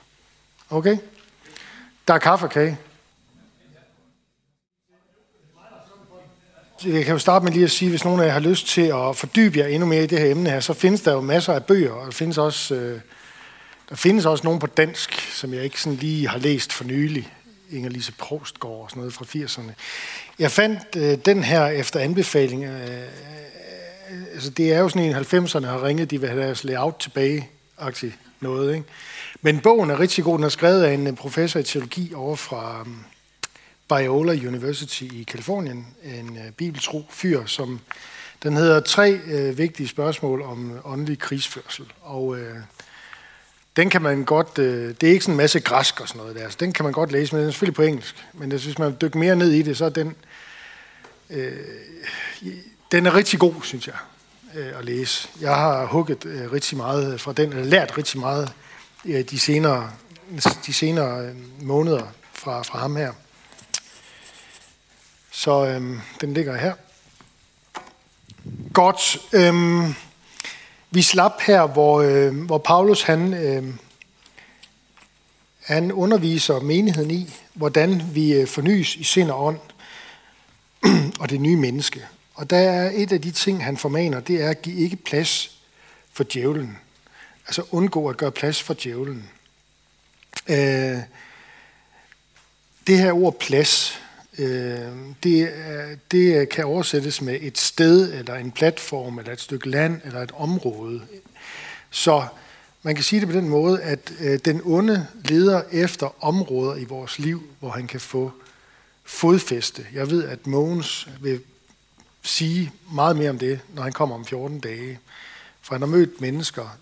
[0.70, 0.98] Okay?
[2.08, 2.78] Der er kaffe og kage.
[6.86, 8.82] Jeg kan jo starte med lige at sige, hvis nogen af jer har lyst til
[8.82, 11.54] at fordybe jer endnu mere i det her emne her, så findes der jo masser
[11.54, 13.00] af bøger, og der findes også, øh,
[13.90, 17.34] der findes også nogen på dansk, som jeg ikke sådan lige har læst for nylig.
[17.72, 19.72] Inger-Lise Prostgaard og sådan noget fra 80'erne.
[20.40, 22.64] Jeg fandt øh, den her efter anbefaling.
[22.64, 23.08] Øh,
[24.34, 27.50] altså det er jo sådan en 90'erne har ringet, de vil have deres layout tilbage,
[28.40, 28.76] noget.
[28.76, 28.88] Ikke?
[29.42, 30.38] Men bogen er rigtig god.
[30.38, 33.06] Den er skrevet af en øh, professor i teologi over fra, um,
[33.90, 37.80] Biola University i Kalifornien, en øh, bibeltro fyr, som
[38.44, 41.86] den hedder Tre øh, vigtige spørgsmål om åndelig krigsførsel.
[42.02, 42.56] Og øh,
[43.76, 46.36] den kan man godt, øh, det er ikke sådan en masse græsk og sådan noget
[46.36, 48.26] der, så den kan man godt læse, men den er selvfølgelig på engelsk.
[48.34, 50.16] Men hvis man dykker mere ned i det, så er den,
[51.30, 51.52] øh,
[52.92, 53.96] den er rigtig god, synes jeg,
[54.56, 55.30] øh, at læse.
[55.42, 58.54] Jeg har hugget øh, rigtig meget fra den, eller lært rigtig meget
[59.06, 59.92] øh, de senere,
[60.66, 63.14] de senere øh, måneder fra, fra ham her.
[65.40, 66.74] Så øhm, den ligger her.
[68.74, 69.18] Godt.
[69.34, 69.96] Øhm,
[70.92, 73.74] vi slap her, hvor, øh, hvor Paulus han, øh,
[75.60, 79.60] han underviser menigheden i, hvordan vi øh, fornyes i sind og ånd
[81.22, 82.08] og det nye menneske.
[82.36, 85.60] Og der er et af de ting, han formaner, det er at give ikke plads
[86.14, 86.78] for djævlen.
[87.48, 89.30] Altså undgå at gøre plads for djævlen.
[90.48, 91.00] Øh,
[92.88, 94.00] det her ord plads,
[94.40, 94.92] Øh,
[95.24, 95.50] det,
[96.12, 100.32] det kan oversættes med et sted, eller en platform, eller et stykke land, eller et
[100.36, 101.02] område.
[101.90, 102.26] Så
[102.84, 106.84] man kan sige det på den måde, at øh, den onde leder efter områder i
[106.84, 108.32] vores liv, hvor han kan få
[109.04, 109.86] fodfæste.
[109.94, 111.42] Jeg ved, at Mogens vil
[112.22, 115.00] sige meget mere om det, når han kommer om 14 dage.
[115.62, 116.78] For han har mødt mennesker,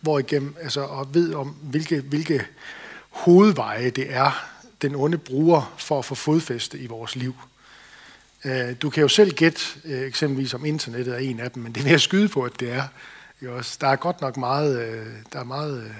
[0.00, 2.46] hvor igennem, altså, og ved om, hvilke, hvilke
[3.10, 4.49] hovedveje det er,
[4.82, 7.34] den onde bruger for at få fodfæste i vores liv.
[8.44, 11.72] Øh, du kan jo selv gætte øh, eksempelvis om internettet er en af dem, men
[11.72, 12.84] det vil jeg skyde på, at det er.
[13.80, 15.94] Der er godt nok meget, øh, der er meget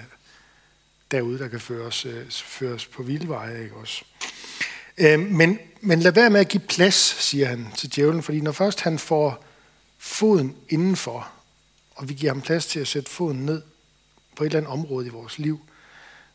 [1.11, 3.63] derude, der kan føres, føres på vildveje.
[3.63, 4.05] Ikke også?
[5.19, 8.81] Men, men lad være med at give plads, siger han til djævlen, fordi når først
[8.81, 9.45] han får
[9.99, 11.31] foden indenfor,
[11.91, 13.63] og vi giver ham plads til at sætte foden ned
[14.37, 15.61] på et eller andet område i vores liv,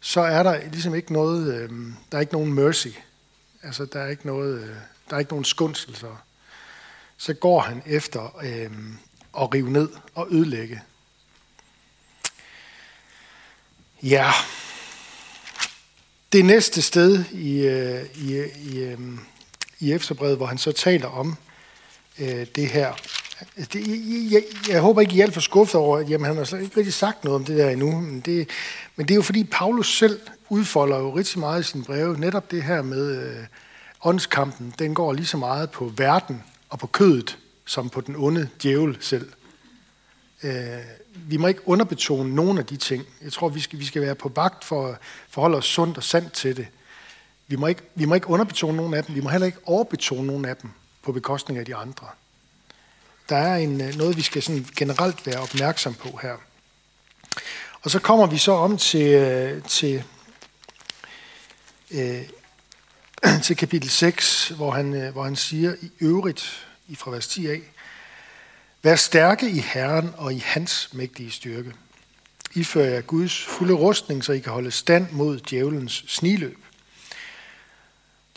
[0.05, 1.69] så er der ligesom ikke noget, øh,
[2.11, 2.87] der er ikke nogen mercy.
[3.63, 4.75] Altså, der er ikke noget, øh,
[5.09, 6.25] der er ikke nogen skundselser.
[7.17, 8.71] Så går han efter øh,
[9.39, 10.81] at rive ned og ødelægge.
[14.03, 14.31] Ja.
[16.31, 18.99] Det næste sted i, øh, i, øh, i, øh,
[19.79, 21.35] i Efterbrevet, hvor han så taler om
[22.19, 22.93] øh, det her.
[23.73, 26.37] Det, jeg, jeg, jeg håber ikke, I er alt for skuffet over, at jamen, han
[26.37, 27.99] har slet ikke rigtig sagt noget om det der endnu.
[27.99, 28.49] Men det,
[28.95, 30.19] men det er jo fordi, Paulus selv
[30.49, 32.19] udfolder jo rigtig meget i sin breve.
[32.19, 33.45] Netop det her med øh,
[34.03, 38.49] åndskampen, den går lige så meget på verden og på kødet, som på den onde
[38.63, 39.29] djævel selv.
[40.43, 40.53] Øh,
[41.13, 43.03] vi må ikke underbetone nogen af de ting.
[43.21, 44.97] Jeg tror, vi skal, vi skal være på vagt for at
[45.29, 46.67] forholde os sundt og sandt til det.
[47.47, 49.15] Vi må, ikke, vi må ikke underbetone nogen af dem.
[49.15, 50.69] Vi må heller ikke overbetone nogen af dem.
[51.03, 52.07] på bekostning af de andre.
[53.29, 56.35] Der er en, øh, noget, vi skal sådan generelt være opmærksom på her.
[57.81, 60.03] Og så kommer vi så om til, øh, til,
[61.91, 62.21] øh,
[63.43, 67.47] til kapitel 6, hvor han, øh, hvor han siger i øvrigt, i fra vers 10
[67.47, 67.61] af,
[68.85, 71.73] Vær stærke i Herren og i hans mægtige styrke.
[72.53, 76.57] Ifører jer Guds fulde rustning, så I kan holde stand mod djævelens sniløb.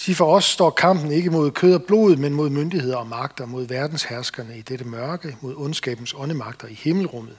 [0.09, 3.47] Til for os står kampen ikke mod kød og blod, men mod myndigheder og magter,
[3.47, 7.37] mod verdensherskerne i dette mørke, mod ondskabens åndemagter i himmelrummet.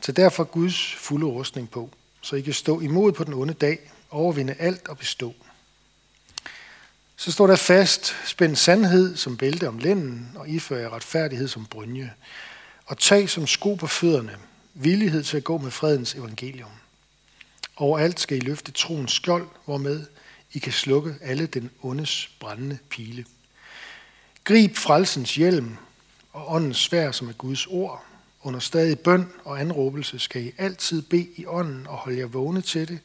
[0.00, 3.78] Tag derfor Guds fulde rustning på, så I kan stå imod på den onde dag,
[4.10, 5.34] overvinde alt og bestå.
[7.16, 12.12] Så står der fast, spænd sandhed som bælte om lænden, og ifør retfærdighed som brynje,
[12.86, 14.36] og tag som sko på fødderne,
[14.74, 16.70] villighed til at gå med fredens evangelium.
[17.76, 20.06] Overalt skal I løfte troens skjold, hvormed
[20.52, 23.24] i kan slukke alle den ondes brændende pile.
[24.44, 25.76] Grib frelsens hjelm
[26.32, 28.04] og åndens svær, som er Guds ord.
[28.42, 32.62] Under stadig bøn og anråbelse skal I altid bede i ånden og holde jer vågne
[32.62, 32.98] til det,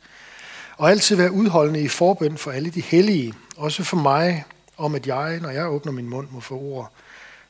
[0.77, 4.45] og altid være udholdende i forbøn for alle de hellige, også for mig,
[4.77, 6.93] om at jeg, når jeg åbner min mund, må få ord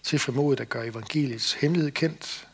[0.03, 2.47] til frimodet at gøre evangeliets hemmelighed kendt.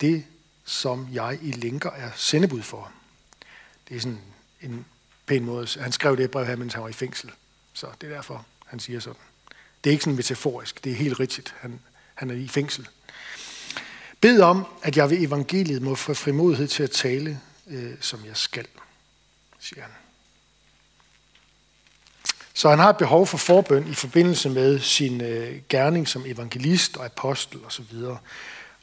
[0.00, 0.24] Det,
[0.64, 2.90] som jeg i linker er sendebud for.
[3.88, 4.20] Det er sådan
[4.60, 4.86] en
[5.26, 5.68] pæn måde.
[5.80, 7.30] Han skrev det brev her, mens han var i fængsel.
[7.72, 9.20] Så det er derfor, han siger sådan.
[9.84, 11.54] Det er ikke sådan metaforisk, det er helt rigtigt.
[11.60, 11.80] Han,
[12.14, 12.88] han er i fængsel.
[14.20, 18.36] Bed om, at jeg ved evangeliet må få frimodighed til at tale, øh, som jeg
[18.36, 18.66] skal,
[19.58, 19.90] siger han.
[22.54, 26.96] Så han har et behov for forbøn i forbindelse med sin øh, gerning som evangelist
[26.96, 27.94] og apostel osv.
[27.94, 28.18] Og,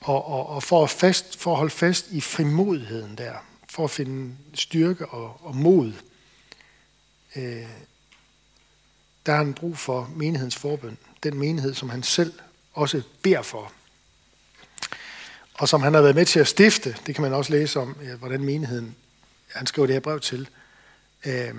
[0.02, 3.34] og, og, og for, at fast, for at holde fast i frimodigheden der,
[3.70, 5.94] for at finde styrke og, og mod,
[7.36, 7.68] øh,
[9.26, 10.98] der har han brug for menighedens forbøn.
[11.24, 12.34] Den menighed, som han selv
[12.74, 13.72] også beder for.
[15.54, 17.98] Og som han har været med til at stifte, det kan man også læse om,
[18.02, 18.96] øh, hvordan menigheden,
[19.52, 20.50] han skriver det her brev til,
[21.26, 21.54] øh,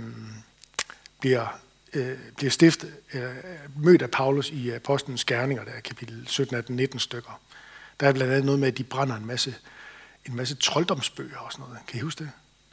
[1.21, 1.61] bliver
[1.95, 3.35] øh, bliver stiftet, øh,
[3.77, 7.41] mødt af Paulus i Apostlenes Gerninger, der er kapitel 17, 18, 19 stykker.
[8.01, 9.55] Der er blandt andet noget med, at de brænder en masse,
[10.27, 11.79] en masse trolddomsbøger og sådan noget.
[11.87, 12.31] Kan I huske det?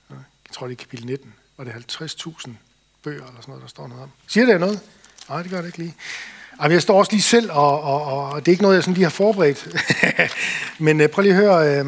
[0.09, 1.33] Jeg tror, det er kapitel 19.
[1.57, 1.71] Var det
[2.01, 2.51] 50.000
[3.03, 4.09] bøger eller sådan noget, der står noget om?
[4.27, 4.79] Siger det noget?
[5.29, 5.95] Nej, det gør det ikke lige.
[6.61, 8.93] Jamen, jeg står også lige selv, og, og, og det er ikke noget, jeg sådan
[8.93, 9.67] lige har forberedt.
[10.85, 11.79] Men øh, prøv lige at høre.
[11.79, 11.85] Øh,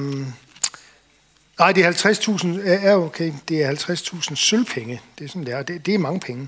[1.59, 2.70] nej, det er 50.000.
[2.70, 3.34] Er okay.
[3.49, 5.01] Det er 50.000 sølvpenge.
[5.20, 5.64] Det er sådan, det er.
[5.64, 6.47] Det, det er mange penge.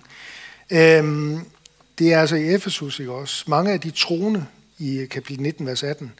[0.72, 1.40] Øh,
[2.00, 3.44] det er altså i Efesus, ikke også?
[3.48, 4.46] Mange af de troende
[4.78, 6.12] i øh, kapitel 19, vers 18,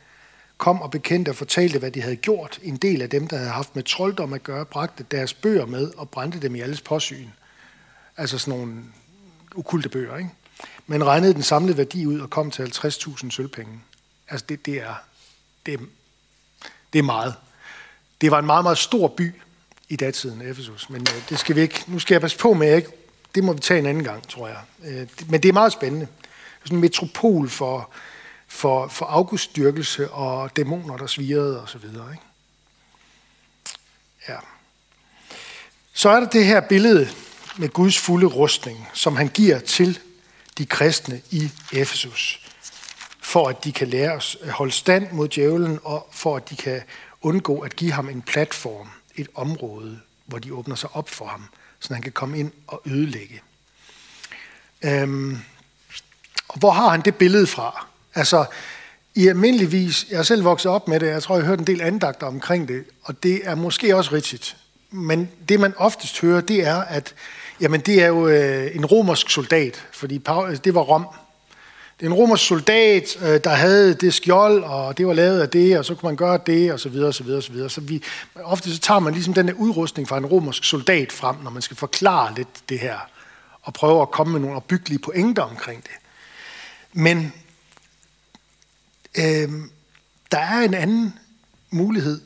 [0.58, 2.60] kom og bekendte og fortalte, hvad de havde gjort.
[2.64, 5.92] En del af dem, der havde haft med trolddom at gøre, bragte deres bøger med
[5.98, 7.28] og brændte dem i alles påsyn.
[8.18, 8.84] Altså sådan nogle
[9.56, 10.30] ukulte bøger, ikke?
[10.88, 13.82] Men regnede den samlede værdi ud og kom til 50.000 sølvpenge.
[14.28, 14.96] Altså det, det, er,
[15.66, 15.78] det, er,
[16.94, 17.36] det er meget.
[18.22, 19.34] Det var en meget, meget stor by
[19.90, 20.90] i datiden, Efesus.
[20.90, 22.92] Men øh, det skal vi ikke, nu skal jeg passe på med, ikke
[23.36, 24.62] det må vi tage en anden gang, tror jeg.
[24.86, 26.08] Øh, men det er meget spændende.
[26.64, 27.90] Sådan en metropol for,
[28.48, 32.12] for, for augustdyrkelse og dæmoner, der svirrede og så videre.
[32.12, 32.24] Ikke?
[34.30, 34.38] Ja.
[35.94, 37.10] Så er der det her billede
[37.58, 40.00] med Guds fulde rustning, som han giver til
[40.58, 42.42] de kristne i Efesus,
[43.22, 46.56] for at de kan lære os at holde stand mod djævlen, og for at de
[46.56, 46.82] kan
[47.22, 51.46] undgå at give ham en platform, et område, hvor de åbner sig op for ham,
[51.80, 53.42] så han kan komme ind og ødelægge.
[54.82, 55.38] Øhm,
[56.48, 57.88] og hvor har han det billede fra?
[58.16, 58.46] Altså,
[59.16, 61.68] i almindeligvis, jeg er selv vokset op med det, jeg tror, jeg har hørt en
[61.68, 64.58] del andagter omkring det, og det er måske også rigtigt.
[64.92, 67.14] Men det, man oftest hører, det er, at
[67.62, 71.08] jamen, det er jo øh, en romersk soldat, fordi øh, det var Rom,
[72.00, 75.50] det er en romersk soldat, øh, der havde det skjold, og det var lavet af
[75.50, 77.52] det, og så kunne man gøre det, og så videre, og så videre, og så
[77.52, 77.70] videre.
[77.70, 78.04] Så vi,
[78.44, 81.62] ofte så tager man ligesom den der udrustning fra en romersk soldat frem, når man
[81.62, 82.98] skal forklare lidt det her,
[83.62, 85.92] og prøve at komme med nogle opbyggelige pointer omkring det.
[86.94, 87.34] Men
[89.18, 89.50] øh,
[90.32, 91.14] der er en anden
[91.70, 92.22] mulighed,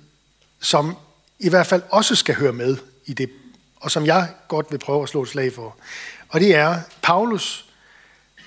[0.61, 0.95] som
[1.39, 3.29] i hvert fald også skal høre med i det,
[3.79, 5.75] og som jeg godt vil prøve at slå et slag for.
[6.29, 7.65] Og det er, Paulus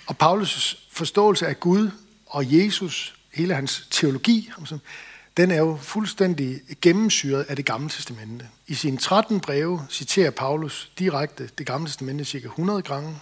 [0.07, 1.91] og Paulus' forståelse af Gud
[2.27, 4.51] og Jesus, hele hans teologi,
[5.37, 8.49] den er jo fuldstændig gennemsyret af det gamle testamente.
[8.67, 13.17] I sine 13 breve citerer Paulus direkte det gamle testamente cirka 100 gange.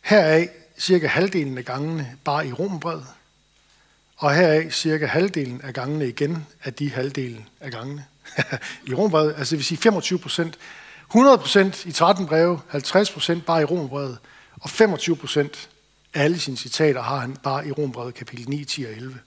[0.00, 3.06] Heraf cirka halvdelen af gangene bare i Rombrevet,
[4.16, 8.04] og heraf cirka halvdelen af gangene igen af de halvdelen af gangene
[8.88, 10.58] i Rombrevet, Altså det vil sige 25 procent.
[11.10, 14.18] 100 procent i 13 breve, 50 procent bare i Rombrevet,
[14.60, 15.68] og 25 procent
[16.14, 19.18] Alle sine citater har han bare i Rombrevet kapitel 9, 10 og 11.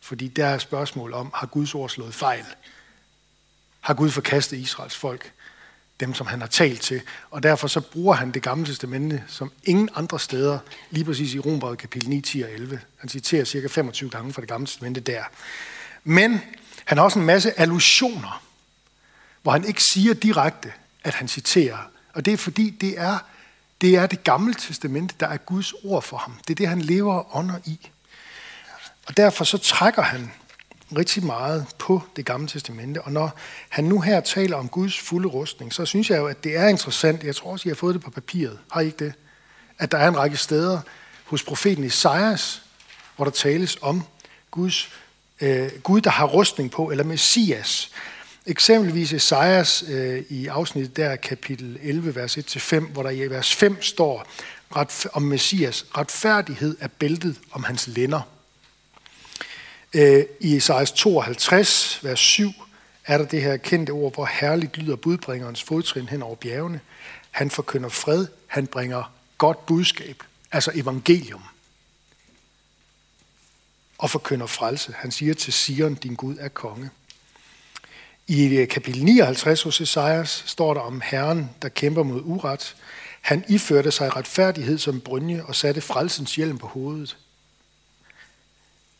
[0.00, 2.44] Fordi der er spørgsmål om, har Guds ord slået fejl?
[3.80, 5.32] Har Gud forkastet Israels folk?
[6.00, 7.00] Dem, som han har talt til.
[7.30, 10.58] Og derfor så bruger han det gamle testamente som ingen andre steder,
[10.90, 12.80] lige præcis i Rombrevet kapitel 9, 10 og 11.
[12.96, 15.22] Han citerer cirka 25 gange fra det gamle testamente der.
[16.04, 16.40] Men
[16.90, 18.42] han har også en masse allusioner,
[19.42, 20.72] hvor han ikke siger direkte,
[21.04, 21.78] at han citerer.
[22.14, 23.18] Og det er fordi, det er
[23.80, 26.38] det, er det gamle testamente, der er Guds ord for ham.
[26.48, 27.90] Det er det, han lever og ånder i.
[29.06, 30.32] Og derfor så trækker han
[30.96, 33.02] rigtig meget på det gamle testamente.
[33.02, 33.38] Og når
[33.68, 36.68] han nu her taler om Guds fulde rustning, så synes jeg jo, at det er
[36.68, 37.24] interessant.
[37.24, 38.58] Jeg tror også, I har fået det på papiret.
[38.72, 39.14] Har I ikke det?
[39.78, 40.80] At der er en række steder
[41.24, 42.62] hos profeten Isaias,
[43.16, 44.04] hvor der tales om
[44.50, 44.90] Guds,
[45.40, 47.90] øh, Gud, der har rustning på, eller Messias.
[48.46, 53.82] Eksempelvis Esajas øh, i afsnittet der, kapitel 11, vers 1-5, hvor der i vers 5
[53.82, 54.26] står
[54.76, 58.20] ret, om Messias, retfærdighed er bæltet om hans lænder.
[59.94, 62.52] Øh, I Esajas 52, vers 7,
[63.06, 66.80] er der det her kendte ord, hvor herligt lyder budbringerens fodtrin hen over bjergene.
[67.30, 70.22] Han forkynder fred, han bringer godt budskab,
[70.52, 71.42] altså evangelium.
[74.00, 74.94] Og forkynder frelse.
[74.96, 76.90] Han siger til Sion, din Gud er konge.
[78.26, 82.76] I øh, kapitel 59 hos Esajas står der om Herren, der kæmper mod uret.
[83.20, 87.16] Han iførte sig retfærdighed som brynje og satte frelsens hjelm på hovedet.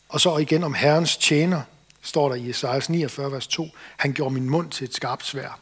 [0.08, 1.62] Og så igen om Herrens tjener,
[2.02, 3.68] står der i Esajas 49, vers 2.
[3.96, 5.60] Han gjorde min mund til et skarpt svær.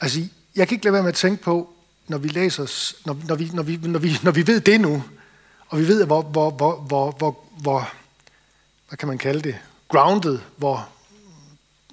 [0.00, 0.20] Altså,
[0.56, 1.72] jeg kan ikke lade være med at tænke på,
[2.08, 5.02] når vi læser, når, når, vi, når, vi, når, vi, når vi ved det nu,
[5.70, 7.92] og vi ved, hvor, hvor, hvor, hvor, hvor, hvor
[8.88, 9.58] hvad kan man kalde det,
[9.88, 10.88] grounded, hvor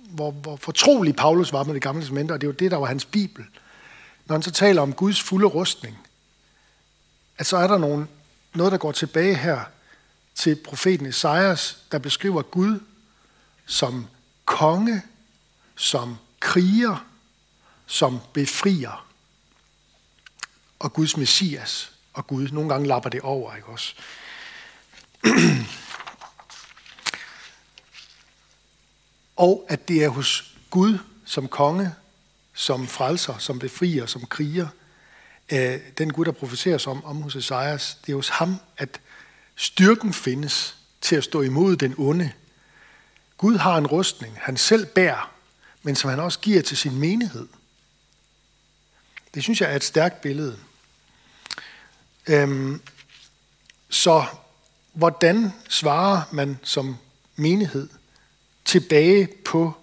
[0.09, 2.77] hvor, hvor fortrolig Paulus var med det gamle testamente, og det er jo det, der
[2.77, 3.45] var hans bibel.
[4.25, 5.97] Når han så taler om Guds fulde rustning,
[7.37, 8.09] at så er der nogen,
[8.53, 9.61] noget, der går tilbage her
[10.35, 12.79] til profeten Esajas, der beskriver Gud
[13.65, 14.07] som
[14.45, 15.01] konge,
[15.75, 17.05] som kriger,
[17.85, 19.05] som befrier,
[20.79, 22.49] og Guds messias, og Gud.
[22.49, 23.95] Nogle gange lapper det over, ikke også?
[29.45, 31.95] og at det er hos Gud som konge,
[32.53, 34.67] som frelser, som befrier, som kriger,
[35.51, 38.99] øh, den Gud, der profeteres om, om hos Esajas, det er hos ham, at
[39.55, 42.31] styrken findes til at stå imod den onde.
[43.37, 45.33] Gud har en rustning, han selv bærer,
[45.83, 47.47] men som han også giver til sin menighed.
[49.33, 50.57] Det synes jeg er et stærkt billede.
[52.27, 52.81] Øhm,
[53.89, 54.25] så
[54.93, 56.97] hvordan svarer man som
[57.35, 57.89] menighed
[58.65, 59.73] tilbage på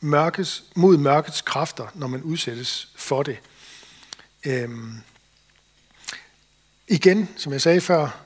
[0.00, 3.38] mørkets, mod mørkets kræfter, når man udsættes for det.
[4.44, 4.98] Øhm,
[6.88, 8.24] igen, som jeg sagde før,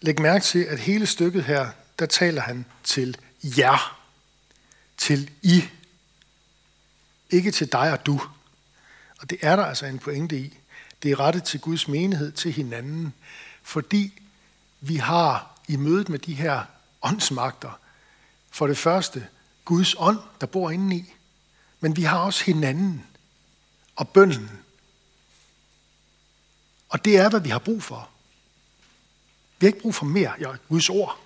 [0.00, 4.00] læg mærke til, at hele stykket her, der taler han til jer,
[4.96, 5.64] til I,
[7.30, 8.20] ikke til dig og du.
[9.20, 10.58] Og det er der altså en pointe i.
[11.02, 13.14] Det er rettet til Guds menighed, til hinanden,
[13.62, 14.22] fordi
[14.80, 16.64] vi har i mødet med de her
[17.02, 17.78] åndsmagter,
[18.50, 19.26] for det første
[19.64, 21.14] Guds ånd, der bor indeni,
[21.80, 23.06] men vi har også hinanden
[23.96, 24.50] og bønden.
[26.88, 28.08] Og det er, hvad vi har brug for.
[29.58, 30.32] Vi har ikke brug for mere.
[30.40, 31.18] Ja, Guds ord.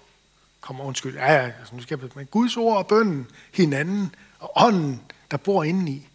[0.61, 1.15] Kom, undskyld.
[1.15, 5.65] Ja, ja, nu skal jeg, men Guds ord og bønden, hinanden og ånden, der bor
[5.65, 6.09] indeni.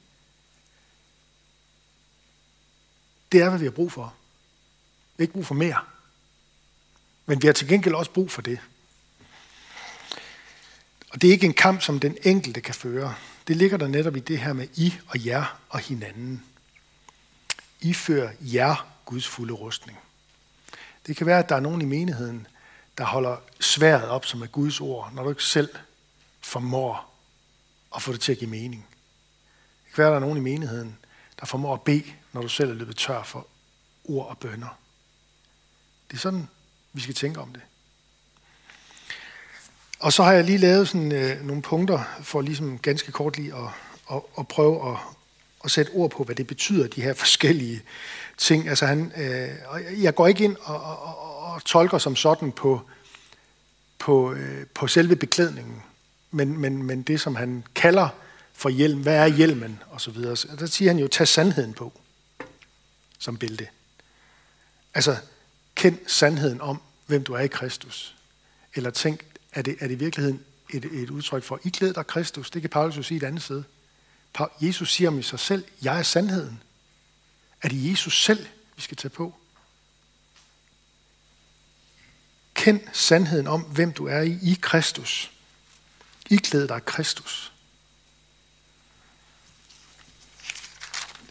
[3.31, 4.13] Det er, hvad vi har brug for.
[5.17, 5.79] Vi har ikke brug for mere.
[7.25, 8.59] Men vi har til gengæld også brug for det.
[11.09, 13.15] Og det er ikke en kamp, som den enkelte kan føre.
[13.47, 16.43] Det ligger der netop i det her med I og jer og hinanden.
[17.81, 19.97] I fører jer Guds fulde rustning.
[21.07, 22.47] Det kan være, at der er nogen i menigheden,
[22.97, 25.69] der holder sværet op, som er Guds ord, når du ikke selv
[26.41, 27.13] formår
[27.95, 28.87] at få det til at give mening.
[29.85, 30.97] Det kan være, at der er nogen i menigheden,
[31.39, 33.47] der formår at bede, når du selv er løbet tør for
[34.03, 34.77] ord og bønder.
[36.11, 36.47] Det er sådan,
[36.93, 37.61] vi skal tænke om det.
[39.99, 43.55] Og så har jeg lige lavet sådan, øh, nogle punkter for ligesom ganske kort lige
[43.55, 43.69] at,
[44.11, 44.97] at, at prøve at,
[45.63, 47.81] at sætte ord på, hvad det betyder, de her forskellige
[48.37, 48.69] ting.
[48.69, 52.81] Altså han, øh, jeg går ikke ind og, og, og tolker som sådan på,
[53.99, 55.83] på, øh, på selve beklædningen,
[56.31, 58.09] men, men, men det, som han kalder
[58.53, 59.01] for hjelm.
[59.01, 59.83] Hvad er hjelmen?
[59.89, 60.37] Og så videre.
[60.37, 61.93] Så der siger han jo, tag sandheden på
[63.17, 63.67] som bælte.
[64.93, 65.17] Altså,
[65.75, 68.15] kend sandheden om, hvem du er i Kristus.
[68.73, 72.07] Eller tænk, er det, er det i virkeligheden et, et udtryk for, I klæder dig
[72.07, 72.51] Kristus.
[72.51, 73.63] Det kan Paulus jo sige et andet sted.
[74.61, 76.63] Jesus siger om i sig selv, jeg er sandheden.
[77.61, 79.35] Er det Jesus selv, vi skal tage på?
[82.53, 85.31] Kend sandheden om, hvem du er i, i Kristus.
[86.29, 87.53] Iklæd dig Kristus.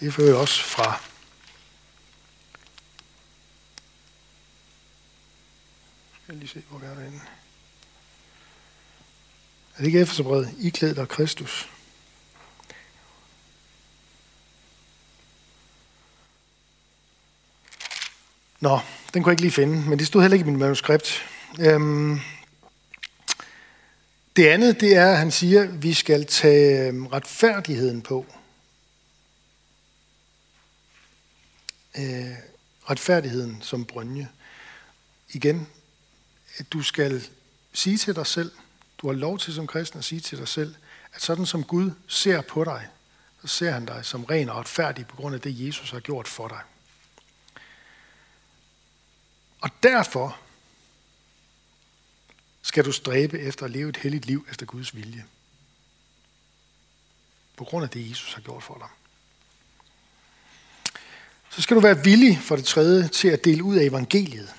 [0.01, 1.01] Det fører også fra
[6.29, 7.21] Jeg lige se, hvor vi er derinde.
[9.75, 10.55] Er det ikke Efeserbrevet?
[10.59, 11.71] Iklæd dig Kristus.
[18.61, 18.79] Nå,
[19.15, 21.25] den kunne jeg ikke lige finde, men det stod heller ikke i min manuskript.
[21.61, 22.21] Øhm,
[24.37, 28.27] det andet, det er, at han siger, at vi skal tage øhm, retfærdigheden på.
[31.99, 32.33] Øh,
[32.91, 34.29] retfærdigheden som brønje.
[35.33, 35.69] Igen,
[36.57, 37.29] at du skal
[37.73, 38.53] sige til dig selv,
[38.99, 40.75] du har lov til som kristen at sige til dig selv,
[41.13, 42.89] at sådan som Gud ser på dig,
[43.43, 46.29] så ser han dig som ren og retfærdig på grund af det, Jesus har gjort
[46.29, 46.61] for dig.
[49.61, 50.39] Og derfor
[52.63, 55.25] skal du stræbe efter at leve et helligt liv efter Guds vilje.
[57.57, 58.89] På grund af det, Jesus har gjort for dig.
[61.51, 64.55] Så skal du være villig for det tredje til at dele ud af evangeliet.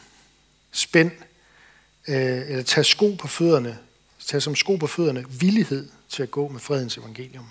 [0.72, 1.12] Spænd,
[2.08, 3.78] øh, eller tage sko på fødderne,
[4.26, 7.48] tage som sko på fødderne, villighed til at gå med fredens evangelium.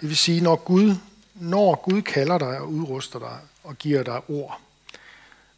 [0.00, 0.94] Det vil sige, når Gud,
[1.34, 4.60] når Gud kalder dig og udruster dig og giver dig ord,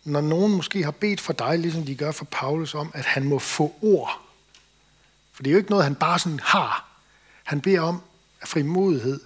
[0.04, 3.24] når nogen måske har bedt for dig, ligesom de gør for Paulus, om, at han
[3.24, 4.20] må få ord.
[5.32, 6.88] For det er jo ikke noget, han bare sådan har.
[7.44, 8.02] Han beder om
[8.40, 9.20] af frimodighed,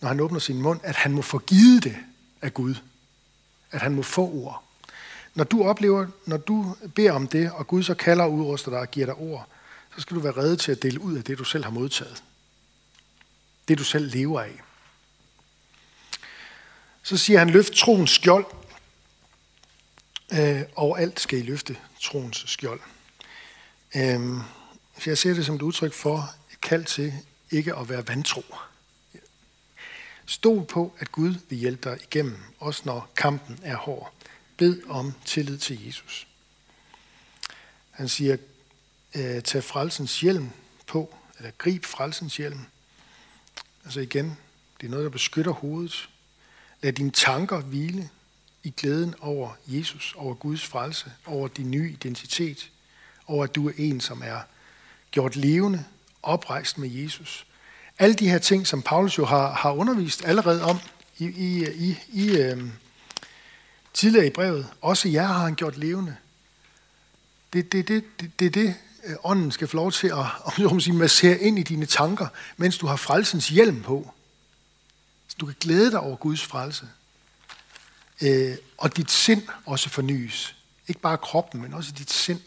[0.00, 1.96] når han åbner sin mund, at han må få givet det
[2.42, 2.74] af Gud.
[3.70, 4.64] At han må få ord.
[5.34, 8.80] Når du oplever, når du beder om det, og Gud så kalder og udruster dig
[8.80, 9.48] og giver dig ord,
[9.94, 12.24] så skal du være reddet til at dele ud af det, du selv har modtaget.
[13.68, 14.62] Det, du selv lever af.
[17.02, 18.46] Så siger han, løft troens skjold,
[20.32, 22.80] øh, og alt skal I løfte troens skjold.
[23.96, 24.20] Øh,
[24.98, 27.12] så jeg ser det som et udtryk for et kald til
[27.50, 28.44] ikke at være vantro.
[30.26, 34.12] Stol på, at Gud vil hjælpe dig igennem, også når kampen er hård.
[34.56, 36.26] Bed om tillid til Jesus.
[37.90, 38.36] Han siger,
[39.14, 40.50] øh, tag frelsens hjelm
[40.86, 42.60] på, eller grib frelsens hjelm.
[43.84, 44.38] Altså igen,
[44.80, 46.08] det er noget, der beskytter hovedet.
[46.82, 48.10] Lad dine tanker hvile
[48.62, 52.70] i glæden over Jesus, over Guds frelse, over din nye identitet,
[53.26, 54.40] over at du er en, som er
[55.10, 55.84] gjort levende,
[56.22, 57.46] oprejst med Jesus.
[57.98, 60.78] Alle de her ting, som Paulus jo har, har undervist allerede om
[61.18, 62.64] i, i, i, i øh,
[63.94, 66.16] tidligere i brevet, også jer har han gjort levende.
[67.52, 68.74] Det er det, det, det, det, det,
[69.04, 72.26] øh, ånden skal få lov til at om sige, massere ind i dine tanker,
[72.56, 74.14] mens du har frelsens hjelm på.
[75.28, 76.88] Så du kan glæde dig over Guds frelse.
[78.22, 80.56] Øh, og dit sind også fornyes.
[80.88, 82.40] Ikke bare kroppen, men også dit sind.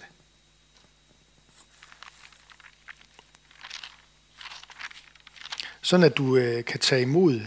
[5.81, 7.41] Sådan at du øh, kan tage imod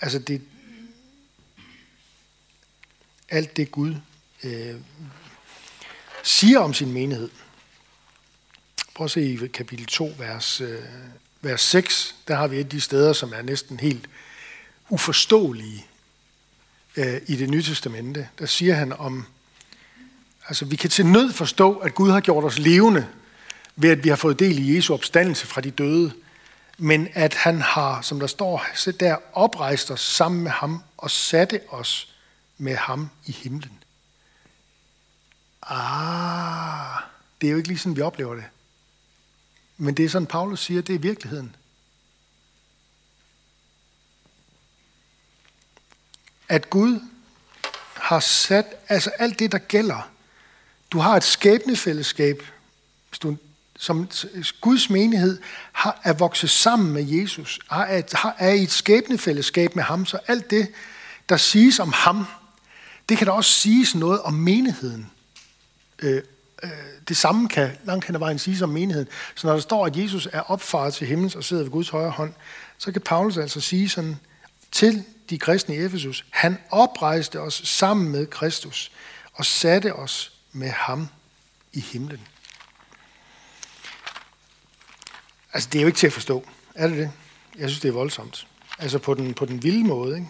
[0.00, 0.42] altså det,
[3.28, 3.94] alt det Gud
[4.44, 4.74] øh,
[6.22, 7.30] siger om sin menighed.
[8.94, 10.80] Prøv at se i kapitel 2, vers, øh,
[11.40, 12.14] vers 6.
[12.28, 14.08] Der har vi et af de steder, som er næsten helt
[14.88, 15.86] uforståelige
[16.96, 18.28] øh, i det nye testamente.
[18.38, 19.26] Der siger han om,
[20.48, 23.06] altså vi kan til nød forstå, at Gud har gjort os levende
[23.76, 26.12] ved at vi har fået del i Jesu opstandelse fra de døde,
[26.78, 28.66] men at han har, som der står,
[29.00, 32.13] der oprejst os sammen med ham og satte os
[32.58, 33.84] med ham i himlen.
[35.62, 37.02] Ah,
[37.40, 38.44] det er jo ikke lige sådan, vi oplever det.
[39.76, 41.56] Men det er sådan, Paulus siger, det er virkeligheden.
[46.48, 47.00] At Gud
[47.94, 50.10] har sat, altså alt det, der gælder.
[50.90, 52.42] Du har et skæbnefællesskab,
[53.08, 53.36] hvis du,
[53.76, 54.10] som
[54.60, 55.40] Guds menighed
[55.72, 60.18] har, er vokset sammen med Jesus, har, har, er i et skæbnefællesskab med ham, så
[60.26, 60.72] alt det,
[61.28, 62.26] der siges om ham,
[63.08, 65.10] det kan da også siges noget om menigheden.
[65.98, 66.22] Øh,
[66.62, 66.70] øh,
[67.08, 69.08] det samme kan langt hen ad vejen siges om menigheden.
[69.34, 72.10] Så når der står, at Jesus er opfaret til himlen og sidder ved Guds højre
[72.10, 72.32] hånd,
[72.78, 74.16] så kan Paulus altså sige sådan
[74.72, 78.92] til de kristne i Efesus, han oprejste os sammen med Kristus
[79.32, 81.08] og satte os med ham
[81.72, 82.20] i himlen.
[85.52, 86.48] Altså, det er jo ikke til at forstå.
[86.74, 87.10] Er det det?
[87.58, 88.46] Jeg synes, det er voldsomt.
[88.78, 90.28] Altså på den, på den vilde måde, ikke?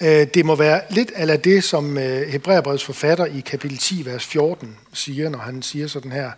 [0.00, 4.26] Øh, det må være lidt af det, som øh, Hebræerbrevets forfatter i kapitel 10, vers
[4.26, 6.32] 14 siger, når han siger sådan her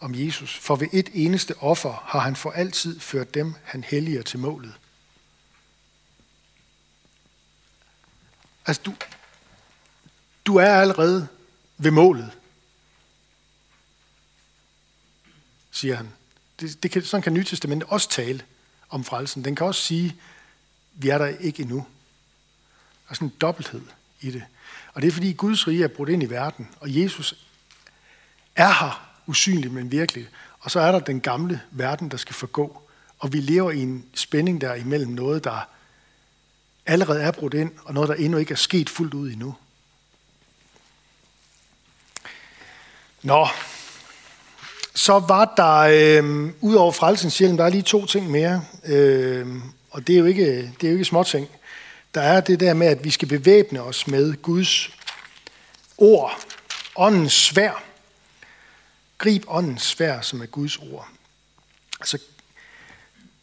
[0.00, 0.58] om Jesus.
[0.58, 4.72] For ved et eneste offer har han for altid ført dem, han helliger til målet.
[8.66, 8.94] Altså, du,
[10.46, 11.28] du er allerede
[11.78, 12.30] ved målet,
[15.70, 16.08] siger han.
[16.60, 18.42] Det, det kan, sådan kan Nytestamentet også tale
[18.88, 19.44] om frelsen.
[19.44, 20.16] Den kan også sige,
[20.92, 21.86] vi er der ikke endnu.
[23.04, 23.82] Der er sådan en dobbelthed
[24.20, 24.42] i det.
[24.94, 27.34] Og det er fordi Guds rige er brudt ind i verden, og Jesus
[28.56, 30.28] er her usynligt, men virkelig.
[30.60, 32.82] Og så er der den gamle verden, der skal forgå.
[33.18, 35.68] Og vi lever i en spænding der imellem noget, der
[36.86, 39.54] allerede er brudt ind, og noget, der endnu ikke er sket fuldt ud endnu.
[43.22, 43.48] Nå,
[44.94, 45.78] så var der,
[46.22, 49.46] øh, ud over frelsens hjelm, der er lige to ting mere, øh,
[49.90, 51.48] og det er jo ikke, det er jo ikke småting.
[52.14, 54.90] Der er det der med, at vi skal bevæbne os med Guds
[55.98, 56.40] ord,
[56.96, 57.84] åndens svær.
[59.18, 61.08] Grib åndens svær, som er Guds ord.
[62.00, 62.18] Altså,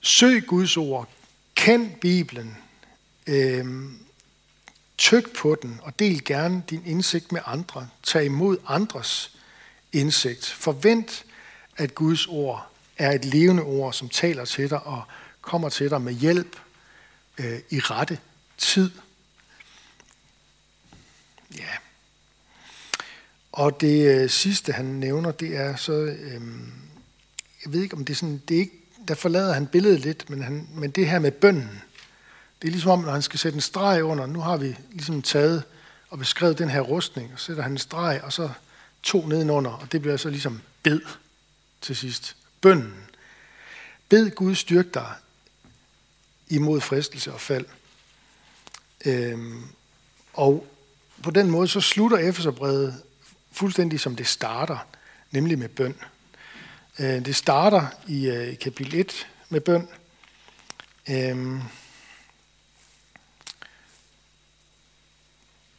[0.02, 1.10] søg Guds ord,
[1.56, 2.58] kend Bibelen,
[3.28, 3.66] øh,
[4.98, 7.90] tyk på den, og del gerne din indsigt med andre.
[8.04, 9.36] Tag imod andres
[9.94, 10.46] indsigt.
[10.46, 11.26] Forvent,
[11.78, 12.68] at Guds ord
[12.98, 15.04] er et levende ord, som taler til dig og
[15.42, 16.56] kommer til dig med hjælp
[17.38, 18.20] øh, i rette
[18.62, 18.92] tid.
[21.58, 21.72] Ja.
[23.52, 26.42] Og det øh, sidste, han nævner, det er så, øh,
[27.66, 30.30] jeg ved ikke, om det er sådan, det er ikke, der forlader han billedet lidt,
[30.30, 31.82] men, han, men det her med bønden,
[32.62, 35.22] det er ligesom om, når han skal sætte en streg under, nu har vi ligesom
[35.22, 35.64] taget
[36.10, 38.50] og beskrevet den her rustning, og sætter han en streg, og så
[39.04, 41.02] to nedenunder, og det bliver så ligesom bed
[41.82, 42.36] til sidst.
[42.62, 42.94] Bønden.
[44.10, 45.14] Bed Gud styrk dig
[46.48, 47.66] imod fristelse og fald.
[49.06, 49.64] Øhm,
[50.34, 50.68] og
[51.24, 53.04] på den måde så slutter Efeserbrevet
[53.52, 54.88] fuldstændig som det starter,
[55.32, 55.96] nemlig med bøn.
[57.00, 59.88] Øh, det starter i øh, kapitel 1 med bøn.
[61.10, 61.62] Øhm,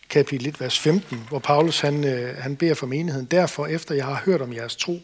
[0.09, 3.27] kapitel 1, vers 15, hvor Paulus han, øh, han beder for menigheden.
[3.27, 5.01] Derfor, efter jeg har hørt om jeres tro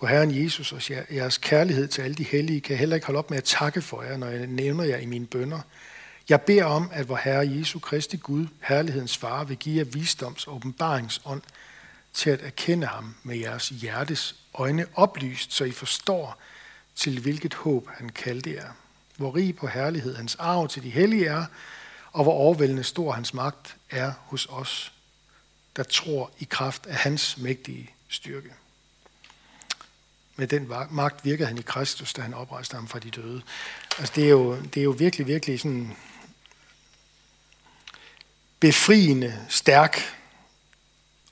[0.00, 3.18] på Herren Jesus og jeres kærlighed til alle de hellige, kan jeg heller ikke holde
[3.18, 5.60] op med at takke for jer, når jeg nævner jer i mine bønder.
[6.28, 10.46] Jeg beder om, at vor Herre Jesu Kristi Gud, herlighedens far, vil give jer visdoms-
[10.46, 11.42] og åbenbaringsånd
[12.14, 16.40] til at erkende ham med jeres hjertes øjne oplyst, så I forstår,
[16.96, 18.72] til hvilket håb han kaldte jer.
[19.16, 21.44] Hvor rig på herlighed hans arv til de hellige er,
[22.12, 24.92] og hvor overvældende stor hans magt er hos os,
[25.76, 28.52] der tror i kraft af hans mægtige styrke.
[30.36, 33.42] Med den magt virkede han i Kristus, da han oprejste ham fra de døde.
[33.98, 35.96] Altså det er jo, det er jo virkelig, virkelig sådan
[38.64, 40.00] befriende, stærk,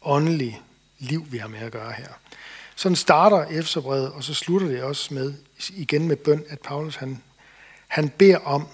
[0.02, 0.62] åndelig
[0.98, 2.08] liv, vi har med at gøre her.
[2.74, 5.34] Sådan starter Efterbrevet, og så slutter det også med,
[5.70, 7.22] igen med bøn, at Paulus han,
[7.88, 8.68] han beder om,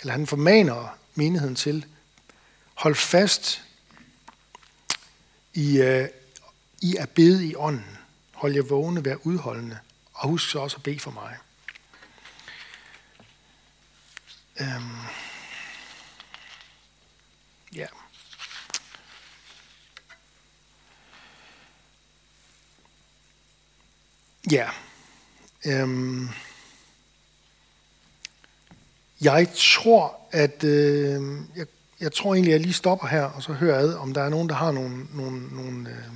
[0.00, 1.86] eller han formaner menigheden til,
[2.74, 3.62] hold fast
[5.54, 6.06] i, uh,
[6.82, 7.98] i at bede i ånden.
[8.32, 9.78] Hold jer vågne, vær udholdende,
[10.12, 11.36] og husk så også at bede for mig.
[14.60, 15.06] Um,
[17.74, 17.86] ja.
[24.50, 24.70] Ja.
[25.66, 26.28] Øhm.
[29.20, 31.66] jeg tror, at øh, jeg,
[32.00, 34.28] jeg tror egentlig, at jeg lige stopper her, og så hører ad, om der er
[34.28, 36.12] nogen, der har nogle, nogle, nogle, øh,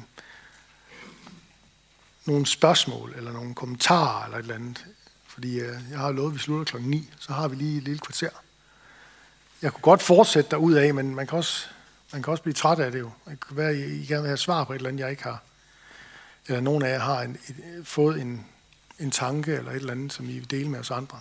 [2.27, 4.87] nogle spørgsmål, eller nogle kommentarer, eller et eller andet.
[5.27, 7.83] Fordi øh, jeg har lovet, at vi slutter klokken 9, så har vi lige et
[7.83, 8.40] lille kvarter.
[9.63, 11.67] Jeg kunne godt fortsætte derud af, men man kan også,
[12.13, 13.11] man kan også blive træt af det jo.
[13.29, 15.23] Det kan være, at I gerne vil have svar på et eller andet, jeg ikke
[15.23, 15.43] har.
[16.47, 18.47] Eller nogen af jer har en, et, fået en,
[18.99, 21.21] en tanke eller et eller andet, som I vil dele med os andre.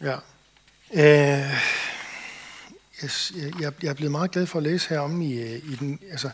[0.00, 0.16] Ja.
[0.94, 1.52] Øh,
[3.04, 6.00] yes, jeg, jeg er blevet meget glad for at læse her om i, i den.
[6.10, 6.30] Altså,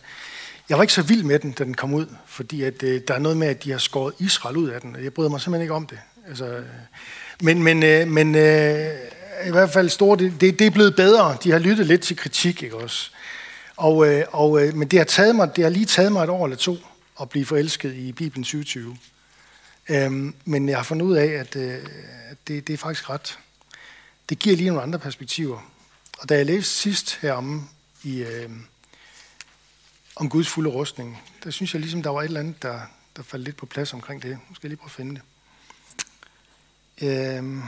[0.68, 3.14] jeg var ikke så vild med den, da den kom ud, fordi at, øh, der
[3.14, 5.40] er noget med, at de har skåret Israel ud af den, og jeg bryder mig
[5.40, 5.98] simpelthen ikke om det.
[6.28, 6.64] Altså, øh,
[7.42, 8.90] men men, øh, men øh,
[9.46, 11.36] i hvert fald store, det, det, det er blevet bedre.
[11.44, 13.10] De har lyttet lidt til kritik, ikke også?
[13.76, 16.30] Og, øh, og, øh, men det har, taget mig, det har lige taget mig et
[16.30, 16.76] år eller to
[17.20, 18.96] at blive forelsket i Bibelen 2020.
[19.88, 21.74] Øhm, men jeg har fundet ud af, at øh,
[22.48, 23.38] det, det er faktisk ret
[24.28, 25.70] det giver lige nogle andre perspektiver.
[26.18, 27.62] Og da jeg læste sidst heromme
[28.02, 28.50] i, øh,
[30.16, 32.80] om Guds fulde rustning, der synes jeg ligesom, der var et eller andet, der,
[33.16, 34.38] der faldt lidt på plads omkring det.
[34.48, 35.22] Nu skal jeg lige prøve at finde det.
[37.08, 37.62] Øhm,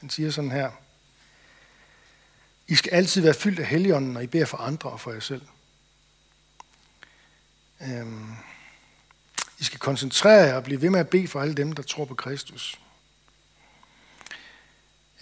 [0.00, 0.70] han siger sådan her.
[2.68, 5.20] I skal altid være fyldt af helligånden, når I beder for andre og for jer
[5.20, 5.42] selv.
[7.80, 8.32] Øhm,
[9.58, 12.04] I skal koncentrere jer og blive ved med at bede for alle dem, der tror
[12.04, 12.80] på Kristus.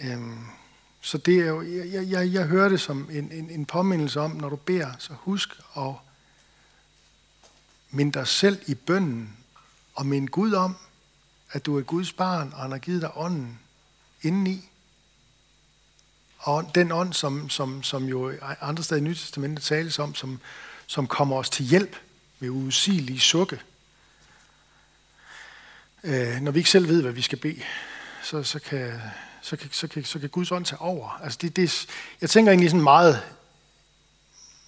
[0.01, 0.45] Øhm,
[1.01, 4.31] Så det er jo, jeg, jeg, jeg hører det som en, en, en påmindelse om,
[4.31, 5.95] når du beder, så husk at
[7.91, 9.37] Mind dig selv i bønden
[9.95, 10.77] og mind Gud om,
[11.51, 13.59] at du er Guds barn, og han har givet dig ånden
[14.23, 14.71] indeni.
[16.39, 20.41] Og den ånd, som, som, som jo andre steder i Nyt Testamentet tales om, som,
[20.87, 21.97] som kommer os til hjælp
[22.39, 23.61] med usigelige sukke.
[26.05, 27.63] Øh, når vi ikke selv ved, hvad vi skal bede,
[28.23, 29.01] så, så, kan,
[29.43, 31.21] så, kan, så, kan, så kan Guds ånd tage over.
[31.23, 31.87] Altså det, det,
[32.21, 33.23] jeg tænker egentlig sådan meget,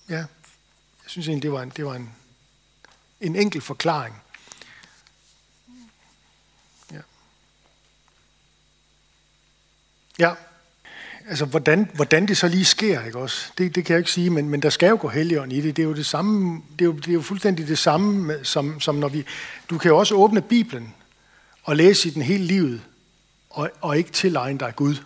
[0.09, 0.27] ja, jeg
[1.07, 2.15] synes egentlig, det var en, det var en,
[3.21, 4.23] en enkel forklaring.
[6.93, 7.01] Ja.
[10.19, 10.35] Ja
[11.31, 13.53] altså, hvordan, hvordan det så lige sker, ikke også?
[13.59, 15.77] Det, det kan jeg ikke sige, men, men der skal jo gå helligånd i det.
[15.77, 18.81] Det er jo det samme, det er jo, det er jo fuldstændig det samme, som,
[18.81, 19.25] som når vi...
[19.71, 20.95] Du kan jo også åbne Bibelen
[21.63, 22.83] og læse i den hele livet,
[23.51, 24.97] og, og ikke tilegne dig Gud.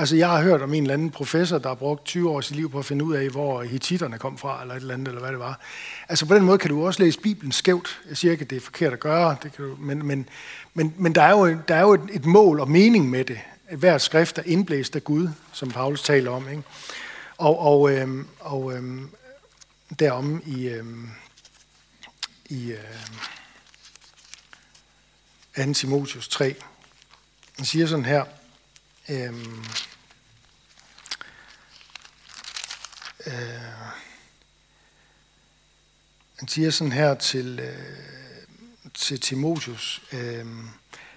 [0.00, 2.56] Altså, jeg har hørt om en eller anden professor, der har brugt 20 år sit
[2.56, 5.20] liv på at finde ud af, hvor hititterne kom fra, eller et eller andet, eller
[5.20, 5.60] hvad det var.
[6.08, 8.00] Altså, på den måde kan du også læse Bibelen skævt.
[8.08, 10.28] Jeg siger ikke, at det er forkert at gøre, det kan du, men, men,
[10.74, 13.38] men, men der er jo, der er jo et, et mål og mening med det
[13.76, 16.48] hver skrift er indblæst af Gud, som Paulus taler om.
[16.48, 16.62] Ikke?
[17.38, 19.10] Og, og, øhm, og øhm,
[19.98, 21.10] derom i, øhm,
[22.46, 22.72] i
[25.56, 25.72] øhm, 2.
[25.72, 26.54] Timotheus 3,
[27.56, 28.24] han siger sådan her,
[29.08, 29.64] øhm,
[33.26, 33.32] øh,
[36.36, 38.44] han siger sådan her til, øh,
[38.94, 40.46] til Timotheus, øh,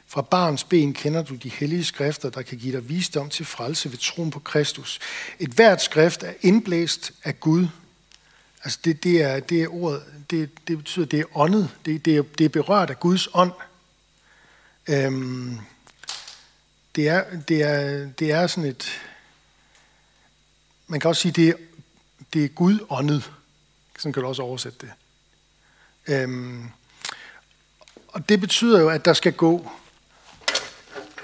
[0.07, 3.91] fra barns ben kender du de hellige skrifter, der kan give dig visdom til frelse
[3.91, 4.99] ved troen på Kristus.
[5.39, 7.67] Et hvert skrift er indblæst af Gud.
[8.63, 11.69] Altså det, det, er, det er ordet, det, det betyder, det er åndet.
[11.85, 13.51] Det, det, er, det er berørt af Guds ånd.
[14.87, 15.59] Øhm,
[16.95, 19.01] det, er, det, er, det er sådan et...
[20.87, 21.53] Man kan også sige, det er,
[22.33, 23.31] det er Gud åndet.
[23.99, 24.91] Sådan kan du også oversætte det.
[26.07, 26.69] Øhm,
[28.07, 29.71] og det betyder jo, at der skal gå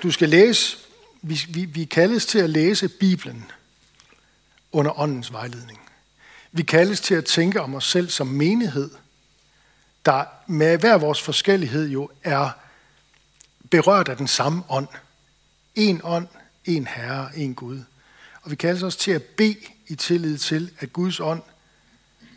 [0.04, 0.78] du skal læse,
[1.22, 3.52] vi, vi, vi kaldes til at læse Bibelen
[4.72, 5.80] under åndens vejledning.
[6.52, 8.90] Vi kaldes til at tænke om os selv som menighed,
[10.06, 12.50] der med hver vores forskellighed jo er
[13.70, 14.88] berørt af den samme ånd.
[15.76, 16.28] En ånd,
[16.66, 17.84] en herre, en Gud.
[18.42, 19.58] Og vi kaldes også til at bede
[19.90, 21.42] i tillid til, at Guds ånd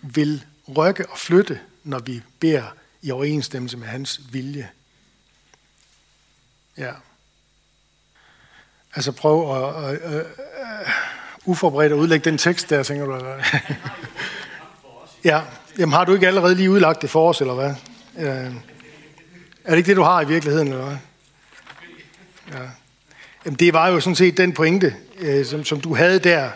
[0.03, 0.45] vil
[0.77, 4.69] rykke og flytte, når vi beder i overensstemmelse med hans vilje.
[6.79, 6.93] Ja.
[8.95, 10.27] Altså prøv at, at, at,
[11.45, 13.17] uforberedt at udlægge den tekst der, tænker du?
[13.17, 13.45] Eller?
[15.25, 15.43] ja,
[15.79, 17.75] jamen har du ikke allerede lige udlagt det for os, eller hvad?
[18.19, 18.55] Øh,
[19.65, 20.97] er det ikke det, du har i virkeligheden, eller hvad?
[22.53, 22.69] Ja.
[23.45, 26.51] Jamen det var jo sådan set den pointe, øh, som, som du havde der.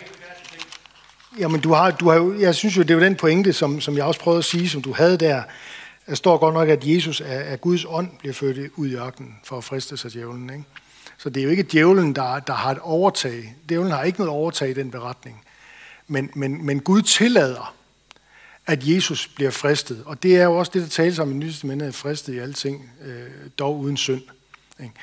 [1.39, 3.97] Jamen du har, du har jo, jeg synes jo, det var den pointe, som, som
[3.97, 5.43] jeg også prøvede at sige, som du havde der.
[6.07, 9.37] Der står godt nok, at Jesus af, af Guds ånd bliver født ud i ørkenen
[9.45, 10.65] for at friste sig djævlen, ikke?
[11.19, 13.55] Så det er jo ikke djævlen, der, der har et overtag.
[13.69, 15.43] Djævlen har ikke noget overtag i den beretning.
[16.09, 17.75] Men, men, men Gud tillader,
[18.67, 20.03] at Jesus bliver fristet.
[20.07, 22.91] Og det er jo også det, der tales om i Nye Testamentet, fristet i alting,
[23.05, 24.23] øh, dog uden synd.
[24.81, 24.95] Ikke?